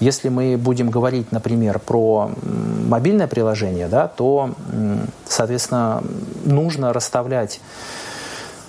Если 0.00 0.28
мы 0.28 0.56
будем 0.56 0.90
говорить, 0.90 1.32
например, 1.32 1.78
про 1.78 2.30
мобильное 2.42 3.26
приложение, 3.26 3.88
да, 3.88 4.08
то, 4.08 4.54
соответственно, 5.26 6.02
нужно 6.44 6.92
расставлять 6.92 7.60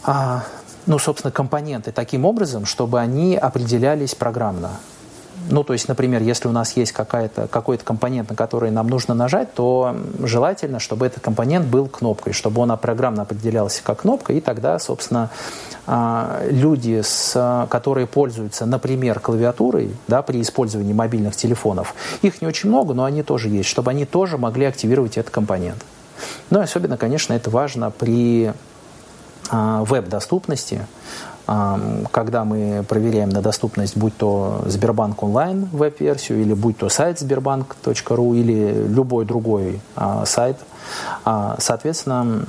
а, 0.04 0.43
ну, 0.88 0.97
собственно, 0.99 1.32
компоненты 1.32 1.91
таким 1.91 2.25
образом, 2.25 2.65
чтобы 2.65 2.99
они 2.99 3.36
определялись 3.36 4.15
программно. 4.15 4.71
Ну, 5.49 5.63
то 5.63 5.73
есть, 5.73 5.88
например, 5.88 6.21
если 6.21 6.47
у 6.47 6.51
нас 6.51 6.77
есть 6.77 6.91
какая-то, 6.91 7.47
какой-то 7.47 7.84
компонент, 7.84 8.30
на 8.30 8.36
который 8.36 8.71
нам 8.71 8.88
нужно 8.88 9.13
нажать, 9.13 9.54
то 9.54 9.95
желательно, 10.19 10.80
чтобы 10.80 11.06
этот 11.06 11.23
компонент 11.23 11.67
был 11.67 11.88
кнопкой, 11.88 12.34
чтобы 12.34 12.62
он 12.62 12.77
программно 12.77 13.23
определялся 13.23 13.84
как 13.84 14.01
кнопка, 14.01 14.34
и 14.34 14.39
тогда, 14.39 14.77
собственно, 14.80 15.30
а, 15.88 16.43
люди, 16.49 17.01
с, 17.04 17.67
которые 17.69 18.08
пользуются, 18.08 18.65
например, 18.65 19.19
клавиатурой 19.19 19.95
да, 20.08 20.21
при 20.21 20.41
использовании 20.41 20.93
мобильных 20.93 21.36
телефонов, 21.36 21.95
их 22.21 22.41
не 22.41 22.47
очень 22.47 22.69
много, 22.69 22.93
но 22.93 23.04
они 23.04 23.23
тоже 23.23 23.49
есть, 23.49 23.69
чтобы 23.69 23.91
они 23.91 24.06
тоже 24.06 24.38
могли 24.38 24.65
активировать 24.65 25.17
этот 25.17 25.32
компонент. 25.32 25.84
Ну 26.49 26.60
и 26.60 26.63
особенно, 26.63 26.97
конечно, 26.97 27.34
это 27.34 27.49
важно 27.49 27.91
при 27.91 28.54
а, 29.49 29.84
веб-доступности, 29.84 30.86
когда 32.12 32.46
мы 32.46 32.86
проверяем 32.88 33.30
на 33.30 33.42
доступность, 33.42 33.98
будь 33.98 34.16
то 34.16 34.62
Сбербанк 34.68 35.22
онлайн 35.24 35.68
веб-версию, 35.72 36.42
или 36.42 36.54
будь 36.54 36.78
то 36.78 36.90
сайт 36.90 37.20
сбербанк.ру, 37.20 38.34
или 38.34 38.88
любой 38.88 39.26
другой 39.26 39.82
а, 39.96 40.26
сайт, 40.26 40.58
а, 41.26 41.56
соответственно, 41.60 42.46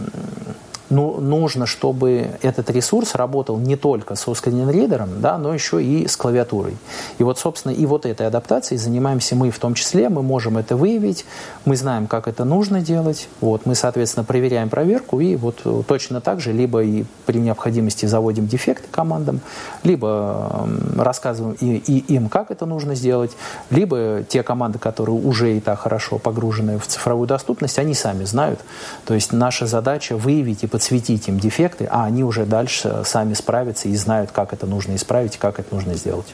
ну, 0.93 1.21
нужно, 1.21 1.65
чтобы 1.65 2.33
этот 2.43 2.69
ресурс 2.69 3.15
работал 3.15 3.57
не 3.57 3.77
только 3.77 4.15
со 4.15 4.35
скринридером, 4.35 5.23
да, 5.23 5.39
но 5.39 5.55
еще 5.55 5.83
и 5.83 6.07
с 6.07 6.19
клавиатурой. 6.19 6.77
И 7.17 7.25
вот, 7.25 7.39
собственно, 7.39 7.73
и 7.73 7.87
вот 7.87 8.05
этой 8.05 8.27
адаптацией 8.27 8.79
занимаемся 8.79 9.35
мы 9.35 9.51
в 9.51 9.59
том 9.59 9.73
числе. 9.73 10.11
Мы 10.11 10.23
можем 10.23 10.59
это 10.59 10.77
выявить, 10.77 11.25
мы 11.65 11.77
знаем, 11.77 12.07
как 12.07 12.29
это 12.29 12.45
нужно 12.45 12.83
делать. 12.83 13.29
Вот, 13.41 13.65
мы, 13.65 13.75
соответственно, 13.75 14.25
проверяем 14.25 14.69
проверку 14.69 15.19
и 15.21 15.35
вот 15.35 15.63
точно 15.87 16.21
так 16.21 16.41
же 16.41 16.53
либо 16.53 16.83
и 16.83 17.05
при 17.25 17.39
необходимости 17.39 18.05
заводим 18.05 18.47
дефекты 18.47 18.89
командам, 18.91 19.41
либо 19.85 20.69
рассказываем 20.99 21.57
и, 21.59 21.77
и 21.77 22.15
им, 22.15 22.29
как 22.29 22.51
это 22.51 22.67
нужно 22.67 22.95
сделать, 22.95 23.33
либо 23.71 24.25
те 24.29 24.43
команды, 24.43 24.79
которые 24.79 25.17
уже 25.17 25.57
и 25.57 25.61
так 25.61 25.79
хорошо 25.79 26.19
погружены 26.19 26.79
в 26.79 26.87
цифровую 26.87 27.27
доступность, 27.27 27.79
они 27.79 27.95
сами 27.95 28.25
знают. 28.25 28.61
То 29.07 29.15
есть 29.15 29.33
наша 29.33 29.67
задача 29.67 30.19
выявить 30.19 30.65
и 30.65 30.67
подсветить 30.67 30.82
подсветить 30.83 31.29
им 31.29 31.39
дефекты, 31.39 31.87
а 31.89 32.05
они 32.05 32.25
уже 32.25 32.45
дальше 32.45 33.03
сами 33.05 33.35
справятся 33.35 33.89
и 33.89 33.95
знают, 33.95 34.33
как 34.33 34.53
это 34.53 34.67
нужно 34.67 34.97
исправить, 34.97 35.37
как 35.37 35.61
это 35.61 35.73
нужно 35.73 35.95
сделать. 35.95 36.27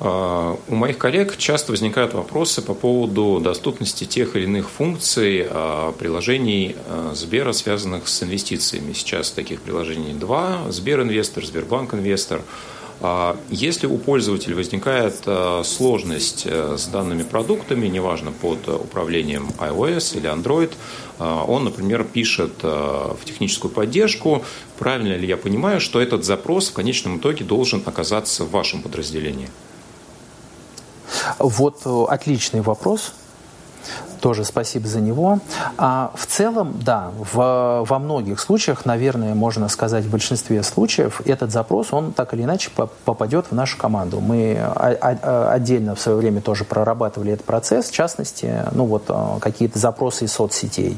А, 0.00 0.58
у 0.68 0.74
моих 0.74 0.98
коллег 0.98 1.38
часто 1.38 1.72
возникают 1.72 2.12
вопросы 2.12 2.60
по 2.60 2.74
поводу 2.74 3.40
доступности 3.40 4.04
тех 4.04 4.36
или 4.36 4.44
иных 4.44 4.68
функций 4.68 5.46
а, 5.48 5.92
приложений 5.92 6.76
а, 6.86 7.12
Сбера, 7.14 7.54
связанных 7.54 8.06
с 8.06 8.22
инвестициями. 8.22 8.92
Сейчас 8.92 9.30
таких 9.30 9.62
приложений 9.62 10.16
два– 10.20 10.58
Сберинвестор, 10.68 11.42
Сбербанк 11.46 11.94
Инвестор– 11.94 12.42
если 13.50 13.86
у 13.86 13.98
пользователя 13.98 14.54
возникает 14.54 15.16
э, 15.26 15.62
сложность 15.64 16.44
э, 16.46 16.76
с 16.78 16.86
данными 16.86 17.22
продуктами, 17.22 17.86
неважно 17.86 18.32
под 18.32 18.66
управлением 18.68 19.50
iOS 19.58 20.16
или 20.16 20.32
Android, 20.32 20.72
э, 21.18 21.24
он, 21.24 21.64
например, 21.64 22.04
пишет 22.04 22.62
в 22.62 23.18
техническую 23.24 23.70
поддержку, 23.70 24.44
правильно 24.78 25.16
ли 25.16 25.26
я 25.26 25.36
понимаю, 25.36 25.80
что 25.80 26.00
этот 26.00 26.24
запрос 26.24 26.70
в 26.70 26.72
конечном 26.72 27.18
итоге 27.18 27.44
должен 27.44 27.82
оказаться 27.84 28.44
в 28.44 28.50
вашем 28.50 28.82
подразделении? 28.82 29.50
Вот 31.38 31.86
отличный 31.86 32.60
вопрос. 32.60 33.12
Тоже 34.24 34.44
спасибо 34.44 34.88
за 34.88 35.02
него. 35.02 35.38
А 35.76 36.10
в 36.14 36.24
целом, 36.24 36.76
да, 36.82 37.10
в, 37.34 37.84
во 37.86 37.98
многих 37.98 38.40
случаях, 38.40 38.86
наверное, 38.86 39.34
можно 39.34 39.68
сказать, 39.68 40.06
в 40.06 40.10
большинстве 40.10 40.62
случаев, 40.62 41.20
этот 41.26 41.52
запрос, 41.52 41.92
он 41.92 42.12
так 42.12 42.32
или 42.32 42.44
иначе 42.44 42.70
попадет 43.04 43.48
в 43.50 43.54
нашу 43.54 43.76
команду. 43.76 44.20
Мы 44.20 44.58
отдельно 44.58 45.94
в 45.94 46.00
свое 46.00 46.16
время 46.16 46.40
тоже 46.40 46.64
прорабатывали 46.64 47.34
этот 47.34 47.44
процесс, 47.44 47.90
в 47.90 47.92
частности, 47.92 48.62
ну 48.72 48.86
вот 48.86 49.04
а, 49.08 49.38
какие-то 49.40 49.78
запросы 49.78 50.24
из 50.24 50.32
соцсетей. 50.32 50.96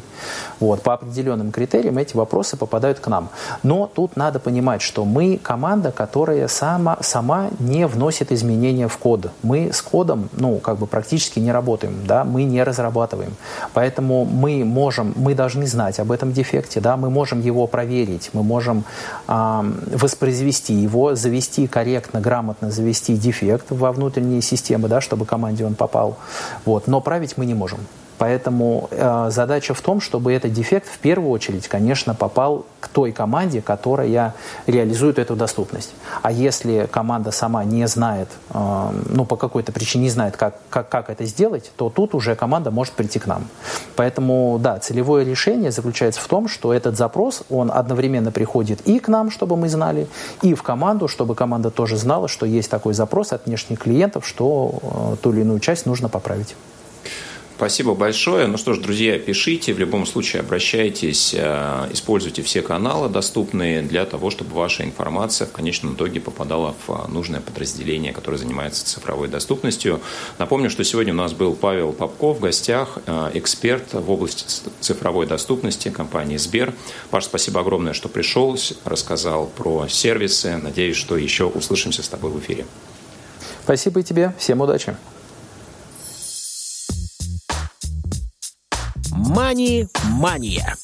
Вот, 0.61 0.83
по 0.83 0.95
определенным 0.95 1.51
критериям 1.51 1.99
эти 1.99 2.17
вопросы 2.17 2.57
попадают 2.57 3.01
к 3.01 3.09
нам. 3.09 3.31
Но 3.65 3.91
тут 3.93 4.15
надо 4.15 4.39
понимать, 4.39 4.83
что 4.83 5.05
мы 5.05 5.41
команда, 5.43 5.91
которая 5.91 6.47
сама, 6.47 6.97
сама 7.01 7.49
не 7.59 7.89
вносит 7.89 8.31
изменения 8.31 8.87
в 8.87 8.99
код. 8.99 9.33
Мы 9.43 9.73
с 9.73 9.83
кодом, 9.83 10.29
ну, 10.33 10.61
как 10.61 10.79
бы 10.79 10.87
практически 10.87 11.41
не 11.41 11.51
работаем, 11.51 12.07
да, 12.07 12.23
мы 12.23 12.45
не 12.45 12.63
разрабатываем. 12.63 13.16
Поэтому 13.75 14.25
мы 14.25 14.65
можем, 14.65 15.13
мы 15.17 15.35
должны 15.35 15.67
знать 15.67 16.01
об 16.01 16.13
этом 16.13 16.33
дефекте, 16.33 16.81
да, 16.81 16.97
мы 16.97 17.11
можем 17.11 17.41
его 17.41 17.67
проверить, 17.67 18.31
мы 18.33 18.43
можем 18.43 18.85
э, 19.29 19.73
воспроизвести 19.93 20.75
его, 20.75 21.15
завести 21.15 21.67
корректно, 21.67 22.21
грамотно 22.21 22.71
завести 22.71 23.17
дефект 23.17 23.67
во 23.71 23.93
внутренние 23.93 24.43
системы, 24.43 24.89
да, 24.89 25.01
чтобы 25.01 25.27
команде 25.27 25.65
он 25.65 25.75
попал. 25.75 26.17
Вот. 26.65 26.87
Но 26.87 27.01
править 27.01 27.37
мы 27.37 27.47
не 27.47 27.55
можем. 27.55 27.81
Поэтому 28.19 28.89
э, 28.91 29.29
задача 29.31 29.75
в 29.75 29.81
том, 29.81 30.01
чтобы 30.01 30.33
этот 30.33 30.53
дефект 30.53 30.89
в 30.89 30.99
первую 30.99 31.31
очередь, 31.31 31.69
конечно, 31.69 32.15
попал 32.15 32.65
к 32.81 32.89
той 32.89 33.13
команде, 33.13 33.61
которая 33.61 34.35
реализует 34.67 35.19
эту 35.19 35.37
доступность. 35.37 35.93
А 36.23 36.33
если 36.33 36.89
команда 36.91 37.31
сама 37.31 37.65
не 37.65 37.87
знает, 37.89 38.29
э, 38.51 38.91
ну 39.11 39.25
по 39.25 39.37
какой-то 39.37 39.73
причине 39.73 40.05
не 40.05 40.11
знает, 40.11 40.37
как, 40.37 40.55
как, 40.71 40.89
как 40.89 41.11
это 41.11 41.25
сделать, 41.25 41.71
то 41.77 41.91
тут 41.91 42.15
уже 42.15 42.35
команда 42.37 42.71
может 42.71 42.95
прийти 42.95 43.19
к 43.19 43.27
нам. 43.27 43.47
Поэтому, 43.97 44.59
да, 44.61 44.79
целевое 44.79 45.25
решение 45.25 45.71
заключается 45.71 46.21
в 46.21 46.29
том, 46.29 46.49
что 46.49 46.73
этот 46.73 46.97
запрос, 46.97 47.43
он 47.51 47.71
одновременно 47.71 48.31
приходит 48.31 48.81
и 48.83 48.99
к 48.99 49.09
нам, 49.09 49.31
чтобы 49.31 49.57
мы 49.57 49.69
знали, 49.69 50.07
и 50.43 50.55
в 50.55 50.63
команду, 50.63 51.09
чтобы 51.09 51.35
команда 51.35 51.71
тоже 51.71 51.97
знала, 51.97 52.29
что 52.29 52.47
есть 52.47 52.71
такой 52.71 52.95
запрос 52.95 53.33
от 53.33 53.47
внешних 53.47 53.81
клиентов, 53.81 54.27
что 54.27 54.79
э, 54.83 55.17
ту 55.23 55.33
или 55.33 55.41
иную 55.41 55.61
часть 55.61 55.87
нужно 55.87 56.09
поправить. 56.09 56.55
Спасибо 57.57 57.95
большое. 57.95 58.47
Ну 58.49 58.59
что 58.59 58.75
ж, 58.75 58.79
друзья, 58.81 59.19
пишите, 59.19 59.73
в 59.73 59.79
любом 59.79 60.05
случае 60.05 60.41
обращайтесь, 60.41 61.35
э, 61.35 61.89
используйте 61.91 62.43
все 62.43 62.61
каналы 62.61 63.09
доступные 63.09 63.81
для 63.81 64.05
того, 64.05 64.31
чтобы 64.31 64.55
ваша 64.55 64.85
информация 64.85 65.47
в 65.47 65.53
конечном 65.53 65.95
итоге 65.95 66.21
попадала 66.21 66.75
в 66.87 66.91
э, 66.91 67.09
нужное 67.09 67.41
подразделение, 67.41 68.13
которое 68.13 68.37
занимается 68.37 68.85
цифровой 68.85 69.29
доступностью. 69.29 70.03
Напомню, 70.39 70.69
что 70.69 70.85
сегодня 70.85 71.15
у 71.15 71.17
нас 71.17 71.33
был 71.33 71.55
Павел 71.55 71.95
Попков 71.95 72.37
в 72.37 72.41
гостях, 72.41 72.99
э, 73.07 73.31
эксперт 73.33 73.95
в 73.95 74.11
области 74.11 74.45
цифровой 74.81 75.27
доступности 75.27 75.89
компании 75.89 76.37
Сбер. 76.37 76.75
Паш, 77.09 77.25
спасибо 77.25 77.61
огромное, 77.61 77.95
что 77.95 78.11
пришел, 78.11 78.59
рассказал 78.85 79.47
про 79.47 79.89
сервисы. 79.89 80.59
Надеюсь, 80.59 80.97
что 80.97 81.17
еще 81.17 81.45
услышимся 81.45 82.03
с 82.03 82.09
тобой 82.11 82.33
в 82.33 82.39
эфире. 82.39 82.67
Спасибо 83.65 84.01
и 84.01 84.03
тебе. 84.03 84.35
Всем 84.39 84.61
удачи. 84.61 84.95
Мани-мания. 89.29 90.77